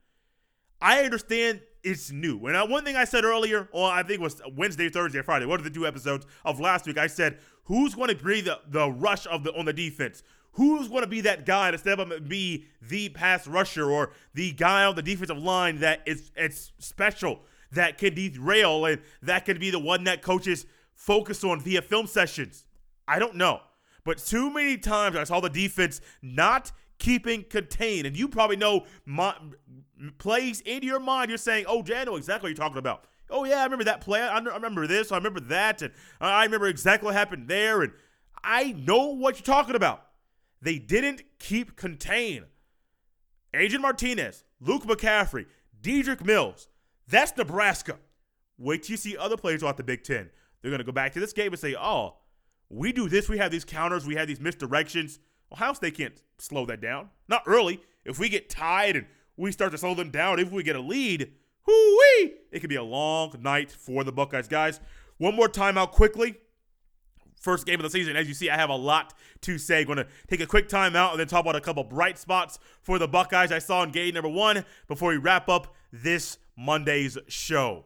I 0.81 1.03
understand 1.03 1.61
it's 1.83 2.11
new. 2.11 2.45
And 2.47 2.55
uh, 2.55 2.67
one 2.67 2.83
thing 2.83 2.95
I 2.95 3.05
said 3.05 3.23
earlier, 3.23 3.69
or 3.71 3.89
I 3.89 4.03
think 4.03 4.21
was 4.21 4.41
Wednesday, 4.55 4.89
Thursday, 4.89 5.21
Friday, 5.21 5.45
one 5.45 5.59
of 5.59 5.63
the 5.63 5.69
two 5.69 5.87
episodes 5.87 6.25
of 6.45 6.59
last 6.59 6.85
week, 6.85 6.97
I 6.97 7.07
said, 7.07 7.39
who's 7.65 7.95
going 7.95 8.09
to 8.09 8.15
bring 8.15 8.45
the, 8.45 8.59
the 8.67 8.89
rush 8.89 9.27
of 9.27 9.43
the 9.43 9.53
on 9.53 9.65
the 9.65 9.73
defense? 9.73 10.23
Who's 10.53 10.87
going 10.87 11.01
to 11.01 11.07
be 11.07 11.21
that 11.21 11.45
guy 11.45 11.71
to 11.71 11.77
step 11.77 11.99
up 11.99 12.11
and 12.11 12.27
be 12.27 12.65
the 12.81 13.09
pass 13.09 13.47
rusher 13.47 13.89
or 13.89 14.11
the 14.33 14.51
guy 14.51 14.83
on 14.83 14.95
the 14.95 15.01
defensive 15.01 15.37
line 15.37 15.79
that 15.79 16.01
is 16.05 16.31
it's 16.35 16.71
special, 16.79 17.41
that 17.71 17.97
can 17.97 18.13
derail, 18.13 18.85
and 18.85 19.01
that 19.21 19.45
can 19.45 19.59
be 19.59 19.69
the 19.69 19.79
one 19.79 20.03
that 20.05 20.21
coaches 20.21 20.65
focus 20.95 21.43
on 21.43 21.61
via 21.61 21.81
film 21.81 22.07
sessions? 22.07 22.65
I 23.07 23.19
don't 23.19 23.35
know. 23.35 23.61
But 24.03 24.17
too 24.17 24.51
many 24.51 24.77
times 24.77 25.15
I 25.15 25.23
saw 25.23 25.39
the 25.39 25.49
defense 25.49 26.01
not 26.21 26.71
keeping 26.99 27.43
contained. 27.43 28.05
And 28.05 28.15
you 28.15 28.27
probably 28.27 28.57
know 28.57 28.85
my, 29.05 29.35
plays 30.17 30.61
in 30.61 30.83
your 30.83 30.99
mind. 30.99 31.29
You're 31.29 31.37
saying, 31.37 31.65
oh, 31.67 31.81
Jan, 31.81 32.05
know 32.05 32.15
exactly 32.15 32.49
what 32.49 32.57
you're 32.57 32.67
talking 32.67 32.77
about. 32.77 33.05
Oh, 33.29 33.45
yeah, 33.45 33.61
I 33.61 33.63
remember 33.63 33.85
that 33.85 34.01
play. 34.01 34.21
I 34.21 34.39
remember 34.39 34.87
this. 34.87 35.11
I 35.11 35.17
remember 35.17 35.39
that. 35.41 35.81
And 35.81 35.91
I 36.19 36.43
remember 36.43 36.67
exactly 36.67 37.05
what 37.05 37.15
happened 37.15 37.47
there. 37.47 37.81
And 37.81 37.93
I 38.43 38.71
know 38.71 39.13
what 39.13 39.37
you're 39.37 39.55
talking 39.55 39.75
about. 39.75 40.05
They 40.61 40.79
didn't 40.79 41.23
keep 41.39 41.75
contained. 41.75 42.45
Adrian 43.53 43.81
Martinez, 43.81 44.43
Luke 44.59 44.83
McCaffrey, 44.83 45.45
Dedrick 45.81 46.25
Mills. 46.25 46.67
That's 47.07 47.35
Nebraska. 47.37 47.97
Wait 48.57 48.83
till 48.83 48.93
you 48.93 48.97
see 48.97 49.15
other 49.15 49.37
players 49.37 49.63
off 49.63 49.77
the 49.77 49.83
Big 49.83 50.03
Ten. 50.03 50.29
They're 50.61 50.71
going 50.71 50.79
to 50.79 50.85
go 50.85 50.91
back 50.91 51.13
to 51.13 51.19
this 51.19 51.33
game 51.33 51.51
and 51.51 51.59
say, 51.59 51.75
oh, 51.79 52.17
we 52.69 52.91
do 52.91 53.07
this. 53.07 53.29
We 53.29 53.37
have 53.37 53.51
these 53.51 53.65
counters. 53.65 54.05
We 54.05 54.15
have 54.15 54.27
these 54.27 54.39
misdirections. 54.39 55.19
Ohio 55.51 55.73
State 55.73 55.97
can't 55.97 56.21
slow 56.37 56.65
that 56.67 56.81
down. 56.81 57.09
Not 57.27 57.43
early. 57.45 57.81
If 58.05 58.19
we 58.19 58.29
get 58.29 58.49
tied 58.49 58.95
and 58.95 59.05
we 59.37 59.51
start 59.51 59.71
to 59.71 59.77
slow 59.77 59.95
them 59.95 60.09
down, 60.11 60.39
if 60.39 60.51
we 60.51 60.63
get 60.63 60.75
a 60.75 60.81
lead, 60.81 61.31
whoo-wee, 61.67 62.33
it 62.51 62.59
could 62.59 62.69
be 62.69 62.75
a 62.75 62.83
long 62.83 63.35
night 63.41 63.71
for 63.71 64.03
the 64.03 64.11
Buckeyes. 64.11 64.47
Guys, 64.47 64.79
one 65.17 65.35
more 65.35 65.49
timeout 65.49 65.91
quickly. 65.91 66.35
first 67.39 67.65
game 67.65 67.75
of 67.75 67.83
the 67.83 67.89
season. 67.89 68.15
As 68.15 68.27
you 68.27 68.33
see, 68.33 68.49
I 68.49 68.57
have 68.57 68.69
a 68.69 68.75
lot 68.75 69.13
to 69.41 69.57
say. 69.57 69.83
Going 69.85 69.97
to 69.97 70.07
take 70.27 70.41
a 70.41 70.45
quick 70.45 70.69
time 70.69 70.95
out 70.95 71.11
and 71.11 71.19
then 71.19 71.27
talk 71.27 71.41
about 71.41 71.55
a 71.55 71.61
couple 71.61 71.83
bright 71.83 72.17
spots 72.17 72.59
for 72.81 72.99
the 72.99 73.07
Buckeyes 73.07 73.51
I 73.51 73.59
saw 73.59 73.83
in 73.83 73.91
game 73.91 74.13
number 74.13 74.29
one 74.29 74.65
before 74.87 75.09
we 75.09 75.17
wrap 75.17 75.49
up 75.49 75.73
this 75.91 76.37
Monday's 76.57 77.17
show. 77.27 77.85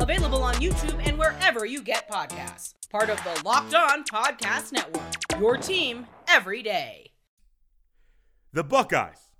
Available 0.00 0.42
on 0.42 0.54
YouTube 0.54 1.06
and 1.06 1.18
wherever 1.18 1.64
you 1.64 1.82
get 1.82 2.10
podcasts. 2.10 2.74
Part 2.90 3.10
of 3.10 3.22
the 3.22 3.42
Locked 3.44 3.74
On 3.74 4.02
Podcast 4.04 4.72
Network. 4.72 5.04
Your 5.38 5.56
team 5.56 6.06
every 6.28 6.62
day. 6.62 7.12
The 8.52 8.64
Buckeyes 8.64 9.30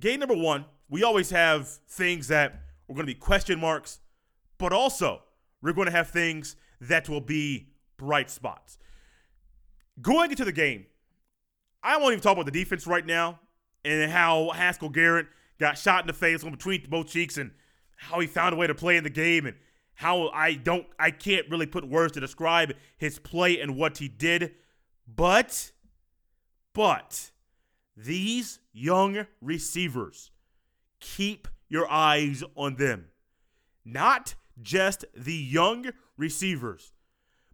game 0.00 0.20
number 0.20 0.36
one, 0.36 0.64
we 0.88 1.04
always 1.04 1.30
have 1.30 1.68
things 1.88 2.28
that 2.28 2.52
are 2.88 2.94
going 2.94 3.06
to 3.06 3.12
be 3.12 3.14
question 3.14 3.60
marks, 3.60 4.00
but 4.58 4.72
also 4.72 5.22
we're 5.62 5.72
going 5.72 5.86
to 5.86 5.92
have 5.92 6.08
things 6.08 6.56
that 6.80 7.08
will 7.08 7.20
be 7.20 7.68
bright 7.98 8.30
spots. 8.30 8.78
Going 10.00 10.30
into 10.30 10.44
the 10.44 10.52
game, 10.52 10.86
I 11.82 11.98
won't 11.98 12.12
even 12.12 12.22
talk 12.22 12.32
about 12.32 12.46
the 12.46 12.50
defense 12.50 12.86
right 12.86 13.04
now 13.04 13.40
and 13.84 14.10
how 14.10 14.50
Haskell 14.50 14.88
Garrett 14.88 15.26
got 15.58 15.76
shot 15.76 16.02
in 16.02 16.06
the 16.06 16.12
face 16.12 16.42
on 16.42 16.50
between 16.50 16.86
both 16.88 17.08
cheeks 17.08 17.36
and 17.36 17.50
how 18.00 18.18
he 18.18 18.26
found 18.26 18.54
a 18.54 18.56
way 18.56 18.66
to 18.66 18.74
play 18.74 18.96
in 18.96 19.04
the 19.04 19.10
game 19.10 19.46
and 19.46 19.56
how 19.94 20.28
I 20.30 20.54
don't 20.54 20.86
I 20.98 21.10
can't 21.10 21.48
really 21.50 21.66
put 21.66 21.86
words 21.86 22.14
to 22.14 22.20
describe 22.20 22.72
his 22.96 23.18
play 23.18 23.60
and 23.60 23.76
what 23.76 23.98
he 23.98 24.08
did. 24.08 24.54
But 25.06 25.72
but 26.72 27.30
these 27.96 28.60
young 28.72 29.26
receivers, 29.42 30.30
keep 31.00 31.46
your 31.68 31.90
eyes 31.90 32.42
on 32.56 32.76
them. 32.76 33.06
Not 33.84 34.34
just 34.62 35.04
the 35.14 35.34
young 35.34 35.90
receivers, 36.16 36.92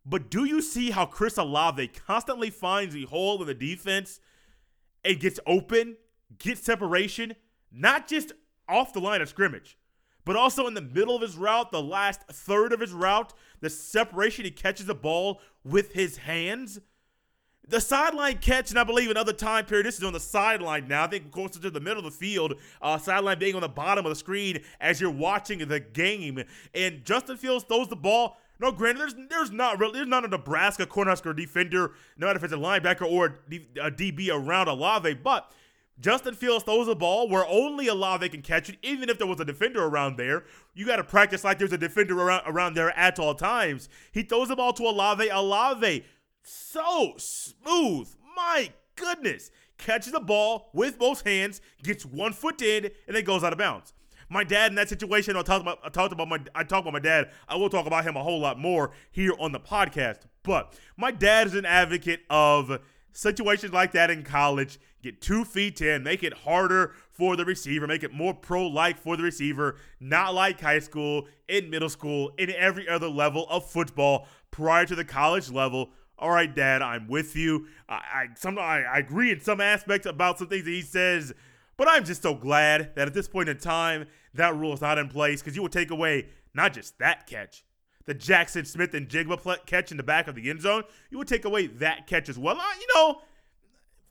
but 0.05 0.31
do 0.31 0.45
you 0.45 0.63
see 0.63 0.93
how 0.93 1.07
Chris 1.07 1.37
Olave 1.37 1.89
constantly 1.89 2.51
finds 2.51 2.95
a 2.95 3.03
hole 3.03 3.41
in 3.41 3.49
the 3.49 3.55
defense 3.55 4.21
and 5.05 5.19
gets 5.19 5.41
open, 5.45 5.97
gets 6.39 6.63
separation, 6.63 7.35
not 7.73 8.07
just 8.07 8.33
off 8.69 8.93
the 8.93 9.01
line 9.01 9.21
of 9.21 9.29
scrimmage, 9.29 9.77
but 10.27 10.37
also 10.37 10.67
in 10.67 10.75
the 10.75 10.83
middle 10.83 11.17
of 11.17 11.23
his 11.23 11.37
route, 11.37 11.71
the 11.71 11.81
last 11.81 12.21
third 12.29 12.75
of 12.75 12.81
his 12.81 12.93
route, 12.93 13.33
the 13.61 13.71
separation 13.71 14.45
he 14.45 14.51
catches 14.51 14.85
the 14.85 14.95
ball 14.95 15.41
with 15.65 15.93
his 15.93 16.19
hands? 16.19 16.81
The 17.69 17.81
sideline 17.81 18.39
catch, 18.39 18.71
and 18.71 18.79
I 18.79 18.85
believe 18.85 19.11
another 19.11 19.33
time 19.33 19.65
period, 19.65 19.87
this 19.87 19.99
is 19.99 20.05
on 20.05 20.13
the 20.13 20.21
sideline 20.21 20.89
now. 20.89 21.05
I 21.05 21.07
think 21.07 21.31
closer 21.31 21.61
to 21.61 21.71
the 21.71 21.81
middle 21.81 21.99
of 21.99 22.05
the 22.05 22.11
field, 22.11 22.55
uh, 22.83 22.99
sideline 22.99 23.39
being 23.39 23.55
on 23.55 23.61
the 23.61 23.69
bottom 23.69 24.05
of 24.05 24.11
the 24.11 24.17
screen 24.17 24.63
as 24.81 25.01
you're 25.01 25.11
watching 25.11 25.59
the 25.67 25.81
game. 25.81 26.45
And 26.75 27.05
Justin 27.05 27.37
Fields 27.37 27.65
throws 27.65 27.89
the 27.89 27.97
ball. 27.97 28.37
No, 28.59 28.73
granted, 28.73 29.01
there's 29.01 29.15
there's 29.29 29.51
not 29.51 29.79
really 29.79 29.95
there's 29.95 30.09
not 30.09 30.25
a 30.25 30.29
Nebraska 30.29 30.87
Cornhusker 30.87 31.37
defender, 31.37 31.93
no 32.17 32.27
matter 32.27 32.39
if 32.39 32.45
it's 32.45 32.53
a 32.53 32.57
linebacker 32.57 33.11
or 33.11 33.41
a 33.81 33.91
DB 33.91 34.31
around 34.33 34.69
Olave, 34.69 35.15
but 35.15 35.51
Justin 35.99 36.35
Fields 36.35 36.65
throws 36.65 36.89
a 36.89 36.95
ball 36.95 37.29
where 37.29 37.47
only 37.47 37.89
Olave 37.89 38.29
can 38.29 38.43
catch 38.43 38.69
it, 38.69 38.77
even 38.83 39.09
if 39.09 39.19
there 39.19 39.27
was 39.27 39.41
a 39.41 39.45
defender 39.45 39.85
around 39.85 40.17
there. 40.17 40.45
You 40.75 40.85
got 40.85 40.97
to 40.97 41.05
practice 41.05 41.43
like 41.43 41.59
there's 41.59 41.73
a 41.73 41.79
defender 41.79 42.21
around, 42.21 42.43
around 42.47 42.75
there 42.75 42.97
at 42.99 43.19
all 43.19 43.35
times. 43.35 43.89
He 44.13 44.23
throws 44.23 44.49
the 44.49 44.57
ball 44.57 44.75
to 44.75 44.85
Olave. 44.85 45.29
Olave, 45.29 46.05
so 46.43 47.15
smooth. 47.17 48.15
My 48.37 48.71
goodness. 48.95 49.51
Catches 49.79 50.13
the 50.13 50.21
ball 50.21 50.71
with 50.73 50.99
both 50.99 51.23
hands, 51.27 51.61
gets 51.83 52.07
one 52.07 52.33
foot 52.33 52.63
in, 52.63 52.87
and 53.07 53.15
then 53.15 53.25
goes 53.25 53.45
out 53.45 53.53
of 53.53 53.59
bounds. 53.59 53.93
My 54.29 54.43
dad 54.43 54.73
in 54.73 54.75
that 54.77 54.89
situation, 54.89 55.37
I 55.37 55.43
talked 55.43 55.63
about 55.63 55.79
I 55.85 55.89
talked 55.89 56.13
about 56.13 56.29
my 56.29 56.39
I 56.55 56.65
talked 56.65 56.83
about 56.83 56.95
my 56.95 56.99
dad. 56.99 57.31
I 57.47 57.57
will 57.57 57.69
talk 57.69 57.87
about 57.87 58.05
him 58.05 58.17
a 58.17 58.23
whole 58.23 58.41
lot 58.41 58.59
more 58.59 58.93
here 59.11 59.33
on 59.39 59.53
the 59.53 59.61
podcast. 59.61 60.21
But 60.43 60.75
my 60.97 61.11
dad 61.11 61.47
is 61.47 61.55
an 61.55 61.67
advocate 61.67 62.23
of 62.31 62.81
situations 63.13 63.73
like 63.73 63.93
that 63.93 64.11
in 64.11 64.23
college. 64.25 64.79
Get 65.07 65.21
two 65.21 65.45
feet 65.45 65.81
in, 65.81 66.03
make 66.03 66.23
it 66.23 66.33
harder 66.33 66.93
for 67.11 67.37
the 67.37 67.45
receiver, 67.45 67.87
make 67.87 68.03
it 68.03 68.13
more 68.13 68.35
pro-like 68.35 68.99
for 68.99 69.17
the 69.17 69.23
receiver, 69.23 69.77
not 70.01 70.35
like 70.35 70.61
high 70.61 70.81
school, 70.81 71.29
in 71.49 71.71
middle 71.71 71.89
school, 71.89 72.33
in 72.39 72.51
every 72.51 72.89
other 72.89 73.09
level 73.09 73.47
of 73.49 73.71
football 73.71 74.27
prior 74.51 74.85
to 74.85 74.95
the 74.95 75.05
college 75.05 75.51
level 75.51 75.91
all 76.19 76.31
right, 76.31 76.55
Dad, 76.55 76.81
I'm 76.81 77.09
with 77.09 77.37
you. 77.37 77.67
I, 77.89 77.95
I 77.95 78.27
some 78.37 78.59
I, 78.59 78.85
I 78.85 78.99
agree 78.99 79.31
in 79.31 79.41
some 79.41 79.61
aspects 79.61 80.07
about 80.07 80.39
some 80.39 80.49
things 80.49 80.65
that 80.65 80.71
he 80.71 80.83
says, 80.83 81.35
but 81.77 81.89
I'm 81.89 82.05
just 82.05 82.23
so 82.23 82.35
glad 82.35 82.95
that 82.95 83.07
at 83.07 83.15
this 83.15 83.29
point 83.29 83.49
in 83.49 83.59
time 83.59 84.07
that 84.35 84.57
rule 84.57 84.73
is 84.73 84.81
not 84.81 84.99
in 84.99 85.09
place 85.09 85.43
because 85.43 85.57
you 85.57 85.63
will 85.63 85.69
take 85.69 85.91
away 85.91 86.29
not 86.55 86.73
just 86.73 86.99
that 87.01 87.27
catch, 87.27 87.65
the 88.07 88.15
Jackson 88.15 88.65
Smith-Njigba 88.65 89.67
catch 89.67 89.91
in 89.91 89.99
the 89.99 90.03
back 90.03 90.27
of 90.27 90.35
the 90.35 90.49
end 90.49 90.63
zone. 90.63 90.85
You 91.11 91.19
would 91.19 91.29
take 91.29 91.45
away 91.45 91.67
that 91.67 92.07
catch 92.07 92.31
as 92.31 92.39
well. 92.39 92.57
Uh, 92.57 92.65
you 92.81 92.87
know, 92.95 93.21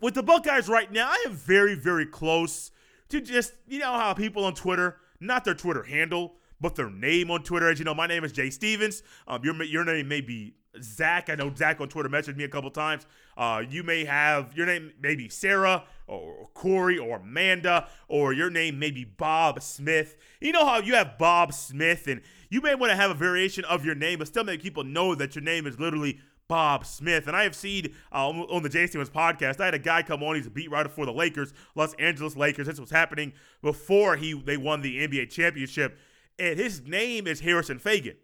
with 0.06 0.14
the 0.14 0.22
Buckeyes 0.22 0.70
right 0.70 0.92
now, 0.92 1.10
I 1.10 1.24
am 1.26 1.34
very 1.34 1.74
very 1.74 2.06
close 2.06 2.70
to 3.10 3.20
just 3.20 3.54
you 3.68 3.80
know 3.80 3.94
how 3.94 4.14
people 4.14 4.46
on 4.46 4.54
Twitter, 4.54 4.98
not 5.20 5.44
their 5.44 5.56
Twitter 5.56 5.82
handle, 5.82 6.36
but 6.62 6.76
their 6.76 6.92
name 6.92 7.32
on 7.32 7.42
Twitter. 7.42 7.72
As 7.72 7.80
you 7.80 7.86
know, 7.86 7.96
my 7.96 8.06
name 8.06 8.24
is 8.24 8.32
Jay 8.32 8.52
Stevens. 8.52 9.02
Um, 9.28 9.44
your 9.44 9.62
your 9.64 9.84
name 9.84 10.08
may 10.08 10.22
be 10.22 10.54
Zach, 10.80 11.32
I 11.32 11.36
know 11.36 11.52
Zach 11.56 11.82
on 11.82 11.90
Twitter 11.90 12.08
messaged 12.08 12.36
me 12.36 12.44
a 12.44 12.48
couple 12.48 12.70
times. 12.70 13.08
Uh, 13.36 13.64
you 13.68 13.82
may 13.82 14.06
have 14.06 14.56
your 14.56 14.68
name, 14.68 14.94
maybe 15.02 15.28
Sarah 15.28 15.86
or 16.06 16.50
Corey 16.54 17.00
or 17.00 17.18
Amanda, 17.18 17.88
or 18.08 18.32
your 18.32 18.52
name 18.52 18.78
may 18.78 18.92
be 18.92 19.06
Bob 19.06 19.64
Smith. 19.64 20.18
You 20.40 20.52
know 20.52 20.68
how 20.68 20.82
you 20.82 20.94
have 20.94 21.18
Bob 21.18 21.52
Smith, 21.52 22.08
and 22.08 22.22
you 22.52 22.62
may 22.62 22.76
want 22.76 22.92
to 22.92 22.96
have 22.96 23.10
a 23.10 23.16
variation 23.16 23.66
of 23.66 23.84
your 23.84 23.96
name, 23.96 24.20
but 24.20 24.28
still 24.28 24.44
make 24.44 24.62
people 24.62 24.84
know 24.84 25.16
that 25.16 25.34
your 25.36 25.44
name 25.44 25.66
is 25.66 25.80
literally 25.80 26.20
Bob 26.48 26.86
Smith. 26.86 27.28
And 27.28 27.36
I 27.36 27.44
have 27.44 27.56
seen 27.56 27.94
uh, 28.12 28.30
on 28.30 28.64
the 28.64 28.70
Jay 28.70 28.88
Stevens 28.88 29.10
podcast, 29.10 29.60
I 29.60 29.66
had 29.66 29.74
a 29.74 29.80
guy 29.80 30.04
come 30.04 30.24
on. 30.24 30.36
He's 30.36 30.48
a 30.48 30.52
beat 30.52 30.70
writer 30.72 30.90
for 30.90 31.06
the 31.06 31.14
Lakers, 31.14 31.54
Los 31.76 31.94
Angeles 31.96 32.36
Lakers. 32.36 32.68
This 32.68 32.80
was 32.80 32.92
happening 32.92 33.34
before 33.62 34.16
he 34.16 34.34
they 34.34 34.58
won 34.58 34.82
the 34.82 35.08
NBA 35.08 35.30
championship, 35.30 35.98
and 36.38 36.60
his 36.60 36.82
name 36.86 37.28
is 37.28 37.40
Harrison 37.40 37.80
Faigen. 37.80 38.16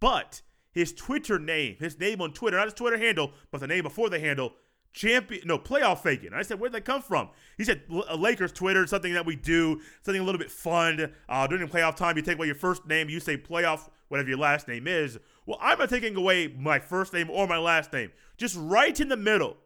But 0.00 0.42
his 0.72 0.92
Twitter 0.92 1.38
name, 1.38 1.76
his 1.78 1.98
name 1.98 2.20
on 2.20 2.32
Twitter, 2.32 2.56
not 2.56 2.66
his 2.66 2.74
Twitter 2.74 2.98
handle, 2.98 3.32
but 3.50 3.60
the 3.60 3.66
name 3.66 3.82
before 3.82 4.10
the 4.10 4.18
handle, 4.18 4.54
champion, 4.92 5.42
no, 5.46 5.58
playoff 5.58 6.02
Faigen. 6.02 6.32
I 6.32 6.42
said, 6.42 6.58
where'd 6.58 6.72
that 6.72 6.84
come 6.84 7.02
from? 7.02 7.30
He 7.56 7.64
said, 7.64 7.82
Lakers 7.88 8.52
Twitter, 8.52 8.86
something 8.86 9.12
that 9.14 9.26
we 9.26 9.36
do, 9.36 9.80
something 10.02 10.20
a 10.20 10.24
little 10.24 10.38
bit 10.38 10.50
fun. 10.50 11.12
Uh, 11.28 11.46
during 11.46 11.66
the 11.66 11.72
playoff 11.72 11.96
time, 11.96 12.16
you 12.16 12.22
take 12.22 12.36
away 12.36 12.46
your 12.46 12.54
first 12.54 12.86
name, 12.86 13.08
you 13.08 13.20
say 13.20 13.36
playoff, 13.36 13.88
whatever 14.08 14.28
your 14.28 14.38
last 14.38 14.68
name 14.68 14.86
is. 14.86 15.18
Well, 15.46 15.58
I'm 15.60 15.78
not 15.78 15.88
taking 15.88 16.16
away 16.16 16.48
my 16.48 16.78
first 16.78 17.12
name 17.12 17.30
or 17.30 17.46
my 17.46 17.58
last 17.58 17.92
name. 17.92 18.12
Just 18.36 18.56
right 18.58 18.98
in 18.98 19.08
the 19.08 19.16
middle. 19.16 19.56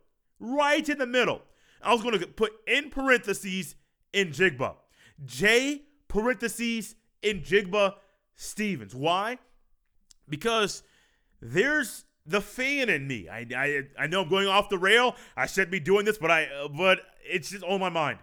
Right 0.40 0.88
in 0.88 0.98
the 0.98 1.06
middle. 1.06 1.42
I 1.82 1.92
was 1.92 2.02
going 2.02 2.18
to 2.18 2.26
put 2.26 2.52
in 2.66 2.90
parentheses 2.90 3.74
Njigba. 4.12 4.74
J 5.24 5.82
parentheses 6.08 6.94
Njigba 7.22 7.94
Stevens. 8.34 8.94
Why? 8.94 9.38
Because 10.28 10.82
there's 11.40 12.04
the 12.26 12.40
fan 12.40 12.88
in 12.88 13.06
me. 13.06 13.28
I, 13.28 13.46
I, 13.56 13.82
I 13.98 14.06
know 14.06 14.22
I'm 14.22 14.28
going 14.28 14.48
off 14.48 14.68
the 14.68 14.78
rail. 14.78 15.14
I 15.36 15.46
shouldn't 15.46 15.70
be 15.70 15.80
doing 15.80 16.04
this, 16.04 16.18
but 16.18 16.30
I 16.30 16.46
uh, 16.46 16.68
but 16.68 17.00
it's 17.24 17.50
just 17.50 17.64
on 17.64 17.80
my 17.80 17.88
mind. 17.88 18.18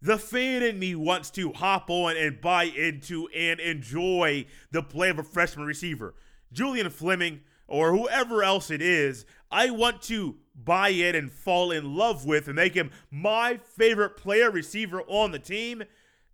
The 0.00 0.18
fan 0.18 0.62
in 0.62 0.78
me 0.78 0.94
wants 0.94 1.30
to 1.32 1.52
hop 1.52 1.90
on 1.90 2.16
and 2.16 2.40
buy 2.40 2.64
into 2.64 3.28
and 3.28 3.58
enjoy 3.58 4.46
the 4.70 4.82
play 4.82 5.08
of 5.08 5.18
a 5.18 5.24
freshman 5.24 5.66
receiver. 5.66 6.14
Julian 6.52 6.90
Fleming 6.90 7.40
or 7.66 7.94
whoever 7.96 8.42
else 8.42 8.70
it 8.70 8.82
is, 8.82 9.26
I 9.50 9.70
want 9.70 10.02
to 10.02 10.36
buy 10.54 10.88
in 10.88 11.14
and 11.14 11.30
fall 11.30 11.70
in 11.70 11.94
love 11.94 12.24
with 12.24 12.46
and 12.46 12.56
make 12.56 12.74
him 12.74 12.90
my 13.10 13.56
favorite 13.56 14.16
player 14.16 14.50
receiver 14.50 15.02
on 15.02 15.30
the 15.32 15.38
team. 15.38 15.82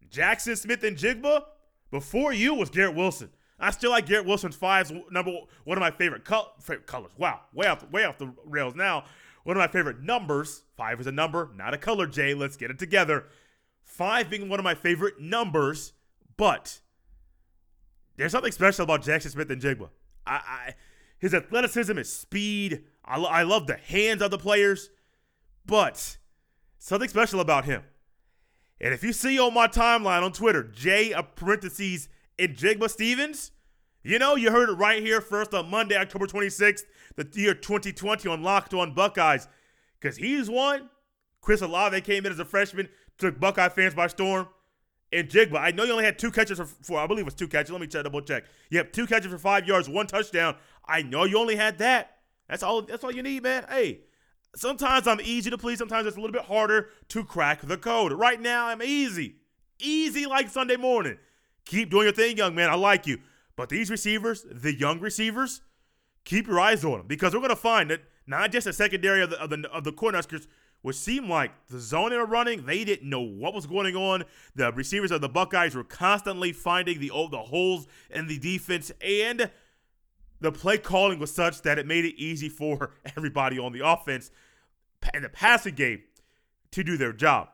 Jackson 0.09 0.57
Smith-Njigba, 0.57 1.45
before 1.91 2.33
you 2.33 2.55
was 2.55 2.71
Garrett 2.71 2.95
Wilson. 2.95 3.31
I 3.59 3.71
still 3.71 3.91
like 3.91 4.07
Garrett 4.07 4.27
Wilson's 4.27 4.57
five. 4.57 4.93
Number 5.11 5.33
one 5.65 5.79
of 5.79 5.81
my 5.81 5.91
favorite, 5.91 6.25
col- 6.25 6.55
favorite 6.61 6.87
colors. 6.87 7.13
Wow, 7.17 7.41
way 7.53 7.67
off 7.67 7.89
way 7.91 8.05
off 8.05 8.19
the 8.19 8.33
rails 8.45 8.75
now. 8.75 9.05
One 9.45 9.57
of 9.57 9.61
my 9.61 9.69
favorite 9.69 10.03
numbers. 10.03 10.63
Five 10.77 11.01
is 11.01 11.07
a 11.07 11.13
number, 11.13 11.51
not 11.55 11.75
a 11.75 11.79
color. 11.79 12.07
Jay, 12.07 12.35
let's 12.35 12.57
get 12.57 12.71
it 12.71 12.79
together. 12.79 13.27
Five 13.83 14.29
being 14.29 14.49
one 14.49 14.59
of 14.59 14.65
my 14.65 14.75
favorite 14.75 15.21
numbers, 15.21 15.93
but 16.37 16.81
there's 18.17 18.33
something 18.33 18.53
special 18.53 18.85
about 18.85 19.03
Jackson 19.03 19.31
Smith-Njigba. 19.31 19.89
I, 20.27 20.35
I 20.35 20.75
his 21.19 21.35
athleticism, 21.35 21.97
his 21.97 22.13
speed. 22.13 22.85
I, 23.05 23.19
I 23.21 23.43
love 23.43 23.67
the 23.67 23.77
hands 23.77 24.23
of 24.23 24.31
the 24.31 24.39
players, 24.39 24.91
but 25.65 26.19
something 26.79 27.09
special 27.09 27.41
about 27.41 27.65
him. 27.65 27.83
And 28.81 28.93
if 28.93 29.03
you 29.03 29.13
see 29.13 29.39
on 29.39 29.55
my 29.55 29.69
timeline 29.69 30.23
on 30.23 30.33
Twitter, 30.33 30.63
J 30.63 31.15
parentheses 31.37 32.09
Njigba 32.39 32.91
Stevens, 32.91 33.53
you 34.03 34.19
know, 34.19 34.37
you 34.37 34.51
heard 34.51 34.69
it 34.69 34.75
right 34.75 35.03
here 35.03 35.23
first 35.23 35.55
on 35.55 35.71
Monday, 35.71 35.97
October 35.97 36.27
26th, 36.27 36.83
the 37.17 37.27
year 37.33 37.55
2020 37.55 38.29
on 38.29 38.43
Locked 38.43 38.75
On 38.75 38.93
Buckeyes. 38.93 39.49
Because 39.99 40.19
he's 40.19 40.51
one. 40.51 40.91
Chris 41.41 41.63
Olave 41.63 42.01
came 42.03 42.27
in 42.27 42.33
as 42.33 42.39
a 42.39 42.45
freshman, 42.45 42.89
took 43.17 43.41
Buckeye 43.41 43.71
fans 43.71 43.95
by 43.95 44.07
storm. 44.09 44.49
Njigba, 45.15 45.59
I 45.59 45.71
know 45.71 45.85
you 45.85 45.93
only 45.93 46.05
had 46.05 46.19
two 46.19 46.31
catches 46.31 46.61
for, 46.83 46.99
I 46.99 47.07
believe 47.07 47.23
it 47.23 47.25
was 47.27 47.35
two 47.35 47.49
catches. 47.49 47.71
Let 47.71 47.81
me 47.81 47.87
check, 47.87 48.05
double 48.05 48.21
check. 48.21 48.45
You 48.71 48.79
have 48.79 48.93
two 48.93 49.07
catches 49.07 49.31
for 49.31 49.39
five 49.39 49.67
yards, 49.67 49.89
one 49.89 50.07
touchdown. 50.07 50.57
I 50.87 51.03
know 51.03 51.25
you 51.25 51.39
only 51.39 51.57
had 51.57 51.79
that. 51.79 52.19
That's 52.49 52.63
all. 52.63 52.83
That's 52.83 53.03
all 53.05 53.13
you 53.13 53.23
need, 53.23 53.43
man. 53.43 53.65
Hey, 53.69 54.01
sometimes 54.57 55.07
I'm 55.07 55.21
easy 55.23 55.51
to 55.51 55.59
please. 55.59 55.79
Sometimes 55.79 56.07
it's 56.07 56.17
a 56.17 56.21
little 56.21 56.33
bit 56.33 56.45
harder 56.45 56.91
to 57.09 57.25
crack 57.25 57.61
the 57.63 57.79
code. 57.79 58.13
Right 58.13 58.41
now, 58.41 58.67
I'm 58.67 58.83
easy, 58.83 59.37
easy 59.79 60.27
like 60.27 60.49
Sunday 60.49 60.77
morning. 60.77 61.19
Keep 61.65 61.91
doing 61.91 62.05
your 62.05 62.13
thing, 62.13 62.37
young 62.37 62.55
man. 62.55 62.69
I 62.69 62.75
like 62.75 63.07
you. 63.07 63.21
But 63.57 63.69
these 63.69 63.91
receivers, 63.91 64.45
the 64.51 64.75
young 64.75 65.01
receivers, 65.01 65.63
keep 66.25 66.47
your 66.47 66.61
eyes 66.61 66.85
on 66.85 66.99
them 66.99 67.07
because 67.07 67.35
we're 67.35 67.41
gonna 67.41 67.57
find 67.57 67.91
that 67.91 68.03
not 68.27 68.53
just 68.53 68.67
the 68.67 68.73
secondary 68.73 69.23
of 69.23 69.31
the 69.31 69.41
of 69.41 69.51
the 69.51 69.71
of 69.73 69.85
the 69.85 69.93
Cornhuskers 69.93 70.47
which 70.85 70.97
seemed 70.97 71.31
like 71.31 71.51
the 71.69 71.81
zone 71.81 72.11
they 72.11 72.19
were 72.19 72.27
running, 72.27 72.67
they 72.67 72.85
didn't 72.85 73.09
know 73.09 73.23
what 73.23 73.55
was 73.55 73.67
going 73.67 73.97
on. 73.97 74.23
The 74.55 74.71
receivers 74.71 75.11
of 75.11 75.23
the 75.23 75.31
Buckeyes 75.31 75.75
were 75.75 75.83
constantly 75.83 76.53
finding 76.53 77.01
the 77.01 77.09
the 77.09 77.39
holes 77.39 77.87
in 78.11 78.27
the 78.27 78.39
defense, 78.39 78.93
and 79.01 79.51
the 80.43 80.53
play 80.53 80.77
calling 80.77 81.19
was 81.19 81.35
such 81.35 81.63
that 81.63 81.79
it 81.79 81.87
made 81.87 82.05
it 82.05 82.21
easy 82.21 82.51
for 82.51 82.91
everybody 83.17 83.59
on 83.59 83.73
the 83.73 83.81
offense 83.81 84.31
and 85.15 85.25
the 85.25 85.31
passing 85.31 85.75
game 85.75 86.03
to 86.73 86.85
do 86.85 86.99
their 86.99 87.15
job. 87.15 87.49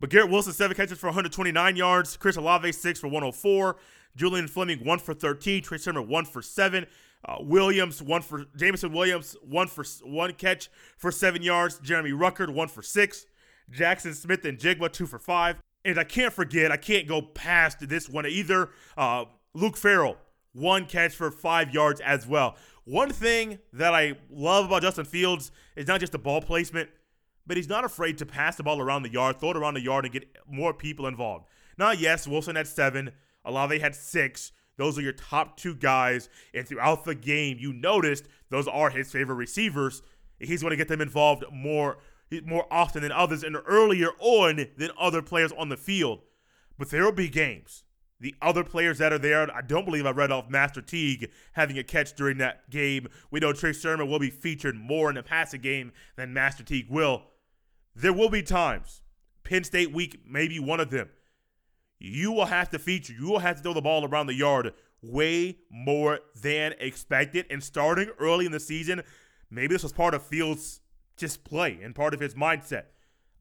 But 0.00 0.10
Garrett 0.10 0.32
Wilson, 0.32 0.54
seven 0.54 0.76
catches 0.76 0.98
for 0.98 1.06
129 1.06 1.76
yards. 1.76 2.16
Chris 2.16 2.34
Olave, 2.34 2.72
six 2.72 2.98
for 2.98 3.06
104. 3.06 3.76
Julian 4.16 4.48
Fleming, 4.48 4.84
one 4.84 4.98
for 4.98 5.14
13. 5.14 5.62
Trey 5.62 5.78
Sermon, 5.78 6.08
one 6.08 6.24
for 6.24 6.42
seven. 6.42 6.86
Uh, 7.24 7.36
Williams, 7.40 8.02
one 8.02 8.22
for 8.22 8.46
Jameson 8.56 8.92
Williams, 8.92 9.36
one 9.42 9.66
for 9.66 9.84
one 10.04 10.32
catch 10.34 10.70
for 10.96 11.10
seven 11.10 11.42
yards. 11.42 11.78
Jeremy 11.80 12.10
Ruckert, 12.10 12.52
one 12.52 12.68
for 12.68 12.82
six. 12.82 13.26
Jackson 13.70 14.14
Smith-Njigba, 14.14 14.92
two 14.92 15.06
for 15.06 15.18
five. 15.18 15.56
And 15.84 15.98
I 15.98 16.04
can't 16.04 16.32
forget, 16.32 16.72
I 16.72 16.76
can't 16.76 17.06
go 17.06 17.22
past 17.22 17.86
this 17.88 18.08
one 18.08 18.26
either. 18.26 18.70
Uh, 18.96 19.24
Luke 19.54 19.76
Farrell, 19.76 20.16
one 20.52 20.86
catch 20.86 21.14
for 21.14 21.30
five 21.30 21.72
yards 21.72 22.00
as 22.00 22.26
well. 22.26 22.56
One 22.84 23.10
thing 23.10 23.58
that 23.74 23.94
I 23.94 24.14
love 24.30 24.66
about 24.66 24.82
Justin 24.82 25.04
Fields 25.04 25.50
is 25.76 25.86
not 25.86 26.00
just 26.00 26.12
the 26.12 26.18
ball 26.18 26.40
placement, 26.40 26.88
but 27.46 27.56
he's 27.56 27.68
not 27.68 27.84
afraid 27.84 28.18
to 28.18 28.26
pass 28.26 28.56
the 28.56 28.62
ball 28.62 28.80
around 28.80 29.02
the 29.02 29.12
yard, 29.12 29.38
throw 29.38 29.50
it 29.50 29.56
around 29.56 29.74
the 29.74 29.82
yard, 29.82 30.04
and 30.04 30.12
get 30.12 30.28
more 30.46 30.72
people 30.72 31.06
involved. 31.06 31.46
Now, 31.76 31.92
yes, 31.92 32.26
Wilson 32.26 32.56
had 32.56 32.66
seven, 32.66 33.12
Olave 33.44 33.78
had 33.78 33.94
six. 33.94 34.52
Those 34.78 34.98
are 34.98 35.02
your 35.02 35.12
top 35.12 35.58
two 35.58 35.74
guys. 35.74 36.30
And 36.54 36.66
throughout 36.66 37.04
the 37.04 37.14
game, 37.14 37.58
you 37.60 37.74
noticed 37.74 38.24
those 38.48 38.66
are 38.66 38.88
his 38.88 39.12
favorite 39.12 39.34
receivers. 39.34 40.02
He's 40.38 40.62
going 40.62 40.70
to 40.70 40.76
get 40.76 40.88
them 40.88 41.02
involved 41.02 41.44
more 41.52 41.98
more 42.44 42.66
often 42.70 43.00
than 43.00 43.10
others 43.12 43.42
and 43.42 43.56
earlier 43.66 44.10
on 44.18 44.66
than 44.76 44.90
other 45.00 45.22
players 45.22 45.52
on 45.56 45.70
the 45.70 45.78
field. 45.78 46.20
But 46.78 46.90
there 46.90 47.04
will 47.04 47.12
be 47.12 47.28
games. 47.28 47.84
The 48.20 48.34
other 48.42 48.64
players 48.64 48.98
that 48.98 49.12
are 49.12 49.18
there, 49.18 49.54
I 49.54 49.62
don't 49.62 49.84
believe 49.84 50.04
I 50.04 50.10
read 50.10 50.32
off 50.32 50.50
Master 50.50 50.82
Teague 50.82 51.30
having 51.52 51.78
a 51.78 51.84
catch 51.84 52.14
during 52.14 52.38
that 52.38 52.68
game. 52.68 53.08
We 53.30 53.40
know 53.40 53.52
Trey 53.52 53.72
Sermon 53.72 54.08
will 54.08 54.18
be 54.18 54.30
featured 54.30 54.76
more 54.76 55.08
in 55.08 55.14
the 55.14 55.22
passing 55.22 55.60
game 55.60 55.92
than 56.16 56.34
Master 56.34 56.64
Teague 56.64 56.90
will. 56.90 57.22
There 57.94 58.12
will 58.12 58.28
be 58.28 58.42
times, 58.42 59.02
Penn 59.44 59.64
State 59.64 59.92
week, 59.92 60.20
maybe 60.26 60.58
one 60.58 60.80
of 60.80 60.90
them, 60.90 61.08
you 61.98 62.32
will 62.32 62.46
have 62.46 62.70
to 62.70 62.78
feature, 62.78 63.12
you 63.12 63.28
will 63.28 63.38
have 63.40 63.56
to 63.56 63.62
throw 63.62 63.74
the 63.74 63.82
ball 63.82 64.04
around 64.04 64.26
the 64.26 64.34
yard 64.34 64.72
way 65.02 65.58
more 65.70 66.20
than 66.40 66.74
expected. 66.78 67.46
And 67.50 67.62
starting 67.62 68.10
early 68.18 68.46
in 68.46 68.52
the 68.52 68.60
season, 68.60 69.02
maybe 69.50 69.74
this 69.74 69.82
was 69.82 69.92
part 69.92 70.14
of 70.14 70.22
Fields' 70.22 70.80
just 71.16 71.44
play 71.44 71.78
and 71.82 71.94
part 71.94 72.14
of 72.14 72.20
his 72.20 72.34
mindset. 72.34 72.84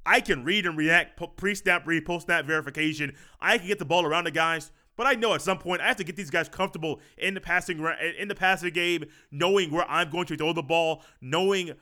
I 0.06 0.22
can 0.22 0.44
read 0.44 0.66
and 0.66 0.78
react 0.78 1.22
pre 1.36 1.54
snap 1.54 1.86
read, 1.86 2.06
post 2.06 2.26
snap 2.26 2.46
verification. 2.46 3.16
I 3.42 3.58
can 3.58 3.68
get 3.68 3.78
the 3.78 3.86
ball 3.86 4.06
around 4.06 4.24
the 4.24 4.32
guys, 4.32 4.72
but 4.96 5.06
I 5.06 5.14
know 5.14 5.34
at 5.34 5.42
some 5.42 5.60
point 5.60 5.82
I 5.82 5.88
have 5.88 5.98
to 5.98 6.04
get 6.04 6.16
these 6.16 6.30
guys 6.30 6.48
comfortable 6.48 7.02
in 7.18 7.34
the 7.34 7.42
passing 7.42 7.86
in 8.18 8.28
the 8.30 8.36
passing 8.36 8.74
game, 8.74 9.06
knowing 9.32 9.70
where 9.70 9.90
I'm 9.90 10.10
going 10.10 10.26
to 10.28 10.38
throw 10.38 10.54
the 10.54 10.64
ball, 10.64 11.04
knowing 11.20 11.74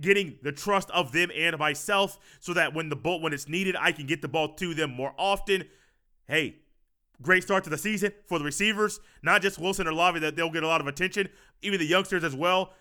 getting 0.00 0.38
the 0.42 0.52
trust 0.52 0.90
of 0.92 1.12
them 1.12 1.30
and 1.36 1.58
myself, 1.58 2.18
so 2.40 2.54
that 2.54 2.72
when 2.72 2.88
the 2.88 2.96
ball 2.96 3.20
when 3.20 3.34
it's 3.34 3.48
needed, 3.48 3.76
I 3.78 3.92
can 3.92 4.06
get 4.06 4.22
the 4.22 4.28
ball 4.28 4.54
to 4.54 4.72
them 4.72 4.90
more 4.90 5.12
often 5.18 5.64
hey, 6.28 6.56
great 7.20 7.42
start 7.42 7.64
to 7.64 7.70
the 7.70 7.78
season 7.78 8.12
for 8.26 8.38
the 8.38 8.44
receivers, 8.44 9.00
not 9.22 9.42
just 9.42 9.58
Wilson 9.58 9.86
or 9.86 9.90
Olave 9.90 10.20
that 10.20 10.36
they'll 10.36 10.50
get 10.50 10.62
a 10.62 10.68
lot 10.68 10.80
of 10.80 10.86
attention, 10.86 11.28
even 11.62 11.80
the 11.80 11.86
youngsters 11.86 12.22
as 12.22 12.36
well. 12.36 12.72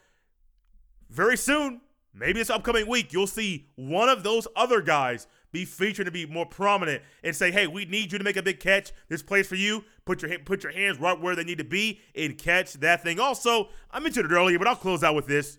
Very 1.10 1.38
soon, 1.38 1.82
maybe 2.14 2.40
this 2.40 2.50
upcoming 2.50 2.88
week, 2.88 3.14
you'll 3.14 3.28
see 3.28 3.70
one 3.76 4.10
of 4.10 4.24
those 4.24 4.48
other 4.56 4.82
guys 4.82 5.28
be 5.54 5.64
featured 5.64 6.06
to 6.06 6.12
be 6.12 6.26
more 6.26 6.46
prominent 6.46 7.02
and 7.24 7.34
say, 7.36 7.52
"Hey, 7.52 7.68
we 7.68 7.86
need 7.86 8.12
you 8.12 8.18
to 8.18 8.24
make 8.24 8.36
a 8.36 8.44
big 8.44 8.60
catch. 8.60 8.92
This 9.08 9.24
plays 9.24 9.48
for 9.48 9.56
you. 9.56 9.86
Put 10.04 10.22
your 10.22 10.38
put 10.40 10.64
your 10.64 10.74
hands 10.74 11.00
right 11.00 11.20
where 11.20 11.36
they 11.36 11.46
need 11.46 11.58
to 11.58 11.64
be 11.64 12.02
and 12.14 12.38
catch 12.38 12.74
that 12.74 13.02
thing." 13.02 13.20
Also, 13.20 13.70
I 13.90 14.00
mentioned 14.00 14.30
it 14.30 14.36
earlier, 14.36 14.60
but 14.60 14.68
I'll 14.68 14.76
close 14.76 15.04
out 15.04 15.16
with 15.16 15.28
this. 15.28 15.58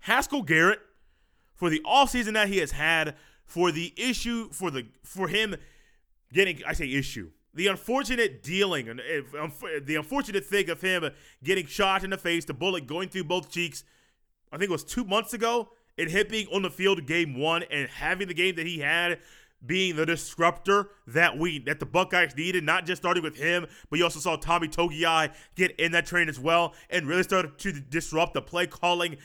Haskell 0.00 0.42
Garrett, 0.42 0.80
for 1.54 1.68
the 1.68 1.80
offseason 1.80 2.32
that 2.32 2.48
he 2.48 2.58
has 2.58 2.72
had, 2.72 3.14
for 3.44 3.70
the 3.70 3.92
issue 3.96 4.50
for 4.50 4.70
the 4.70 4.86
for 5.04 5.28
him 5.28 5.56
getting, 6.32 6.60
I 6.66 6.72
say 6.72 6.90
issue, 6.90 7.30
the 7.54 7.66
unfortunate 7.66 8.42
dealing, 8.42 8.88
and 8.88 8.98
the 8.98 9.96
unfortunate 9.96 10.44
thing 10.44 10.70
of 10.70 10.80
him 10.80 11.10
getting 11.44 11.66
shot 11.66 12.02
in 12.02 12.10
the 12.10 12.18
face, 12.18 12.44
the 12.44 12.54
bullet 12.54 12.86
going 12.86 13.08
through 13.08 13.24
both 13.24 13.50
cheeks, 13.50 13.84
I 14.50 14.56
think 14.56 14.70
it 14.70 14.72
was 14.72 14.84
two 14.84 15.04
months 15.04 15.34
ago, 15.34 15.70
and 15.98 16.10
him 16.10 16.26
being 16.30 16.46
on 16.52 16.62
the 16.62 16.70
field 16.70 17.06
game 17.06 17.38
one 17.38 17.62
and 17.64 17.88
having 17.88 18.28
the 18.28 18.34
game 18.34 18.56
that 18.56 18.66
he 18.66 18.78
had 18.78 19.18
being 19.64 19.96
the 19.96 20.06
disruptor 20.06 20.90
that 21.06 21.38
we 21.38 21.58
that 21.60 21.80
the 21.80 21.86
Buckeyes 21.86 22.36
needed, 22.36 22.64
not 22.64 22.86
just 22.86 23.02
starting 23.02 23.22
with 23.22 23.36
him, 23.36 23.66
but 23.90 23.98
you 23.98 24.04
also 24.04 24.20
saw 24.20 24.36
Tommy 24.36 24.68
Togiai 24.68 25.32
get 25.54 25.72
in 25.72 25.92
that 25.92 26.06
train 26.06 26.28
as 26.28 26.38
well 26.38 26.74
and 26.90 27.06
really 27.06 27.22
started 27.22 27.58
to 27.58 27.72
disrupt 27.72 28.34
the 28.34 28.42
play 28.42 28.66
calling, 28.66 29.16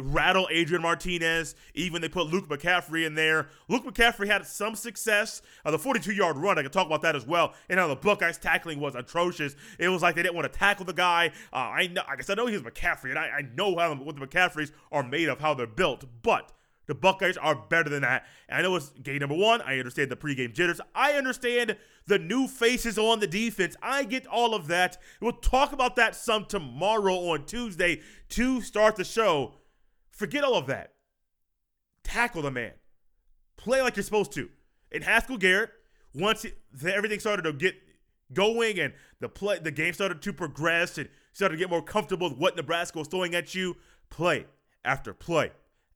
rattle 0.00 0.48
Adrian 0.50 0.82
Martinez. 0.82 1.54
Even 1.74 2.02
they 2.02 2.08
put 2.08 2.26
Luke 2.26 2.48
McCaffrey 2.48 3.06
in 3.06 3.14
there. 3.14 3.48
Luke 3.68 3.84
McCaffrey 3.84 4.26
had 4.26 4.46
some 4.46 4.74
success. 4.74 5.42
Uh, 5.64 5.70
the 5.70 5.78
42 5.78 6.12
yard 6.12 6.36
run, 6.36 6.58
I 6.58 6.62
can 6.62 6.70
talk 6.70 6.86
about 6.86 7.02
that 7.02 7.16
as 7.16 7.26
well. 7.26 7.54
And 7.68 7.78
how 7.78 7.88
the 7.88 7.96
Buckeyes 7.96 8.38
tackling 8.38 8.80
was 8.80 8.94
atrocious. 8.94 9.56
It 9.78 9.88
was 9.88 10.02
like 10.02 10.14
they 10.14 10.22
didn't 10.22 10.34
want 10.34 10.52
to 10.52 10.58
tackle 10.58 10.84
the 10.84 10.92
guy. 10.92 11.32
Uh, 11.52 11.56
I 11.56 11.86
know, 11.88 12.02
I 12.08 12.16
guess 12.16 12.30
I 12.30 12.34
know 12.34 12.46
he 12.46 12.54
was 12.54 12.62
McCaffrey, 12.62 13.10
and 13.10 13.18
I, 13.18 13.28
I 13.28 13.42
know 13.54 13.76
how 13.76 13.94
what 13.94 14.16
the 14.16 14.26
McCaffreys 14.26 14.72
are 14.90 15.02
made 15.02 15.28
of, 15.28 15.40
how 15.40 15.54
they're 15.54 15.66
built, 15.66 16.04
but 16.22 16.52
the 16.86 16.94
Buckeyes 16.94 17.36
are 17.36 17.54
better 17.54 17.88
than 17.88 18.02
that. 18.02 18.26
And 18.48 18.58
I 18.58 18.62
know 18.62 18.76
it's 18.76 18.90
game 18.90 19.18
number 19.18 19.34
one. 19.34 19.62
I 19.62 19.78
understand 19.78 20.10
the 20.10 20.16
pregame 20.16 20.52
jitters. 20.52 20.80
I 20.94 21.12
understand 21.12 21.76
the 22.06 22.18
new 22.18 22.46
faces 22.46 22.98
on 22.98 23.20
the 23.20 23.26
defense. 23.26 23.76
I 23.82 24.04
get 24.04 24.26
all 24.26 24.54
of 24.54 24.66
that. 24.68 24.98
We'll 25.20 25.32
talk 25.32 25.72
about 25.72 25.96
that 25.96 26.14
some 26.14 26.44
tomorrow 26.44 27.14
on 27.30 27.46
Tuesday 27.46 28.02
to 28.30 28.60
start 28.60 28.96
the 28.96 29.04
show. 29.04 29.54
Forget 30.10 30.44
all 30.44 30.56
of 30.56 30.66
that. 30.66 30.92
Tackle 32.02 32.42
the 32.42 32.50
man. 32.50 32.72
Play 33.56 33.80
like 33.80 33.96
you're 33.96 34.02
supposed 34.02 34.32
to. 34.32 34.50
And 34.92 35.02
Haskell 35.02 35.38
Garrett, 35.38 35.70
once 36.14 36.44
everything 36.86 37.18
started 37.18 37.42
to 37.42 37.52
get 37.52 37.74
going 38.32 38.78
and 38.78 38.92
the 39.20 39.28
play, 39.28 39.58
the 39.58 39.70
game 39.70 39.94
started 39.94 40.20
to 40.20 40.32
progress 40.32 40.98
and 40.98 41.08
started 41.32 41.56
to 41.56 41.58
get 41.58 41.70
more 41.70 41.82
comfortable 41.82 42.28
with 42.28 42.38
what 42.38 42.56
Nebraska 42.56 42.98
was 42.98 43.08
throwing 43.08 43.34
at 43.34 43.54
you, 43.54 43.76
play 44.10 44.46
after 44.84 45.14
play 45.14 45.50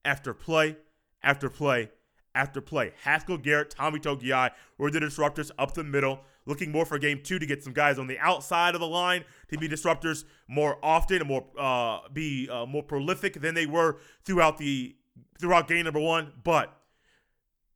after 0.09 0.33
play 0.33 0.77
after 1.23 1.51
play 1.51 1.91
after 2.35 2.61
play. 2.63 2.93
Haskell 3.03 3.37
Garrett, 3.37 3.71
Tommy 3.71 3.99
Togiai 3.99 4.51
were 4.79 4.91
the 4.91 5.01
disruptors 5.01 5.51
up 5.59 5.75
the 5.75 5.85
middle, 5.85 6.21
looking 6.47 6.73
more 6.73 6.87
for 6.87 6.99
game 6.99 7.21
two 7.23 7.39
to 7.39 7.45
get 7.45 7.63
some 7.63 7.75
guys 7.75 7.99
on 7.99 8.07
the 8.07 8.19
outside 8.19 8.75
of 8.75 8.81
the 8.81 8.87
line 8.87 9.25
to 9.49 9.59
be 9.59 9.69
disruptors 9.69 10.25
more 10.49 10.79
often 10.83 11.19
and 11.19 11.29
more 11.29 11.45
uh, 11.59 12.09
be 12.11 12.49
uh, 12.49 12.65
more 12.65 12.83
prolific 12.83 13.41
than 13.43 13.55
they 13.55 13.67
were 13.67 13.99
throughout 14.25 14.57
the 14.57 14.97
throughout 15.39 15.69
game 15.69 15.85
number 15.85 16.01
one. 16.01 16.33
But 16.43 16.75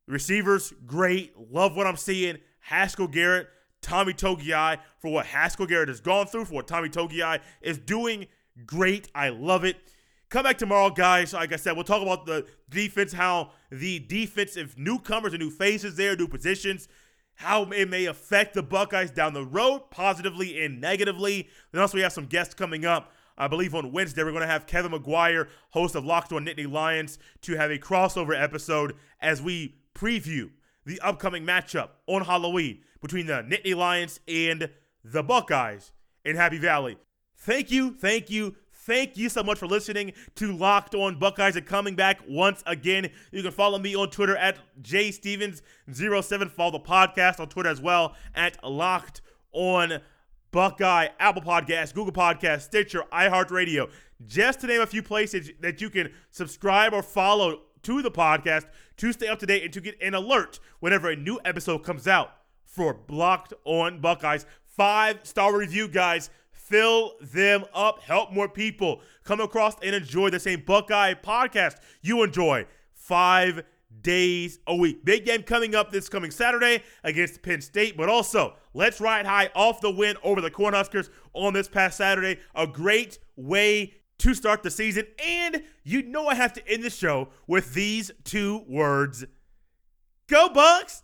receivers, 0.07 0.73
great. 0.87 1.33
Love 1.51 1.75
what 1.75 1.85
I'm 1.85 1.97
seeing. 1.97 2.37
Haskell 2.61 3.07
Garrett, 3.07 3.49
Tommy 3.81 4.13
Togiai 4.13 4.79
for 4.97 5.11
what 5.11 5.27
Haskell 5.27 5.67
Garrett 5.67 5.89
has 5.89 5.99
gone 5.99 6.25
through, 6.25 6.45
for 6.45 6.55
what 6.55 6.67
Tommy 6.67 6.89
Togiai 6.89 7.41
is 7.61 7.77
doing. 7.77 8.25
Great. 8.65 9.09
I 9.13 9.29
love 9.29 9.63
it. 9.65 9.77
Come 10.33 10.45
back 10.45 10.57
tomorrow, 10.57 10.89
guys. 10.89 11.31
Like 11.31 11.53
I 11.53 11.57
said, 11.57 11.73
we'll 11.73 11.83
talk 11.83 12.01
about 12.01 12.25
the 12.25 12.47
defense, 12.67 13.13
how 13.13 13.51
the 13.71 13.99
defensive 13.99 14.73
newcomers 14.79 15.31
and 15.33 15.39
new 15.39 15.51
faces 15.51 15.95
there, 15.95 16.15
new 16.15 16.27
positions, 16.27 16.87
how 17.35 17.65
it 17.65 17.87
may 17.87 18.05
affect 18.05 18.55
the 18.55 18.63
Buckeyes 18.63 19.11
down 19.11 19.35
the 19.35 19.45
road, 19.45 19.91
positively 19.91 20.65
and 20.65 20.81
negatively. 20.81 21.49
Then 21.71 21.81
also, 21.81 21.97
we 21.97 22.01
have 22.01 22.13
some 22.13 22.25
guests 22.25 22.55
coming 22.55 22.83
up 22.83 23.11
I 23.37 23.47
believe 23.47 23.75
on 23.75 23.91
Wednesday, 23.91 24.23
we're 24.23 24.31
going 24.31 24.41
to 24.41 24.47
have 24.47 24.65
Kevin 24.65 24.91
McGuire, 24.91 25.49
host 25.69 25.93
of 25.93 26.03
Locked 26.03 26.33
on 26.33 26.45
Nittany 26.45 26.71
Lions, 26.71 27.19
to 27.41 27.55
have 27.55 27.69
a 27.69 27.77
crossover 27.77 28.39
episode 28.39 28.95
as 29.21 29.39
we 29.39 29.75
preview 29.93 30.49
the 30.83 30.99
upcoming 31.01 31.45
matchup 31.45 31.89
on 32.07 32.25
Halloween 32.25 32.81
between 33.01 33.27
the 33.27 33.43
Nittany 33.43 33.75
Lions 33.75 34.19
and 34.27 34.69
the 35.03 35.21
Buckeyes 35.21 35.91
in 36.25 36.35
Happy 36.35 36.57
Valley. 36.57 36.97
Thank 37.35 37.71
you, 37.71 37.93
thank 37.93 38.29
you, 38.29 38.55
thank 38.85 39.17
you 39.17 39.29
so 39.29 39.43
much 39.43 39.59
for 39.59 39.67
listening 39.67 40.13
to 40.35 40.55
Locked 40.55 40.95
On 40.95 41.17
Buckeyes 41.17 41.55
and 41.55 41.65
coming 41.65 41.95
back 41.95 42.19
once 42.27 42.63
again. 42.65 43.09
You 43.31 43.41
can 43.41 43.51
follow 43.51 43.79
me 43.79 43.95
on 43.95 44.09
Twitter 44.09 44.35
at 44.35 44.57
jstevens07. 44.81 46.51
Follow 46.51 46.71
the 46.71 46.79
podcast 46.79 47.39
on 47.39 47.49
Twitter 47.49 47.69
as 47.69 47.81
well 47.81 48.15
at 48.35 48.61
Locked 48.63 49.21
On 49.53 49.99
Buckeye, 50.51 51.07
Apple 51.19 51.41
Podcast, 51.41 51.93
Google 51.93 52.13
Podcast, 52.13 52.61
Stitcher, 52.61 53.03
iHeartRadio, 53.11 53.89
just 54.25 54.61
to 54.61 54.67
name 54.67 54.81
a 54.81 54.85
few 54.85 55.01
places 55.01 55.51
that 55.61 55.81
you 55.81 55.89
can 55.89 56.11
subscribe 56.31 56.93
or 56.93 57.01
follow 57.01 57.61
to 57.83 58.01
the 58.01 58.11
podcast 58.11 58.65
to 58.97 59.11
stay 59.11 59.27
up 59.27 59.39
to 59.39 59.45
date 59.45 59.63
and 59.63 59.73
to 59.73 59.81
get 59.81 60.01
an 60.01 60.13
alert 60.13 60.59
whenever 60.79 61.09
a 61.09 61.15
new 61.15 61.39
episode 61.43 61.79
comes 61.79 62.07
out 62.07 62.31
for 62.65 62.99
Locked 63.09 63.53
On 63.65 63.99
Buckeyes. 63.99 64.45
Five 64.65 65.19
star 65.23 65.55
review, 65.57 65.87
guys. 65.87 66.29
Fill 66.65 67.13
them 67.21 67.65
up. 67.73 68.01
Help 68.03 68.31
more 68.31 68.47
people 68.47 69.01
come 69.23 69.41
across 69.41 69.75
and 69.83 69.93
enjoy 69.93 70.29
the 70.29 70.39
same 70.39 70.63
Buckeye 70.65 71.13
podcast 71.13 71.75
you 72.01 72.23
enjoy. 72.23 72.65
Five 72.93 73.63
days 74.01 74.59
a 74.65 74.75
week. 74.75 75.03
Big 75.03 75.25
game 75.25 75.43
coming 75.43 75.75
up 75.75 75.91
this 75.91 76.07
coming 76.07 76.31
Saturday 76.31 76.81
against 77.03 77.41
Penn 77.41 77.61
State, 77.61 77.97
but 77.97 78.07
also 78.07 78.55
let's 78.73 79.01
ride 79.01 79.25
high 79.25 79.49
off 79.55 79.81
the 79.81 79.91
win 79.91 80.15
over 80.23 80.39
the 80.39 80.49
Cornhuskers 80.49 81.09
on 81.33 81.53
this 81.53 81.67
past 81.67 81.97
Saturday. 81.97 82.39
A 82.55 82.65
great 82.65 83.19
way 83.35 83.95
to 84.19 84.33
start 84.33 84.63
the 84.63 84.71
season. 84.71 85.05
And 85.23 85.63
you 85.83 86.01
know 86.03 86.27
I 86.27 86.35
have 86.35 86.53
to 86.53 86.67
end 86.67 86.83
the 86.83 86.89
show 86.89 87.29
with 87.45 87.73
these 87.73 88.09
two 88.23 88.63
words 88.69 89.25
Go 90.27 90.47
Bucks! 90.47 91.02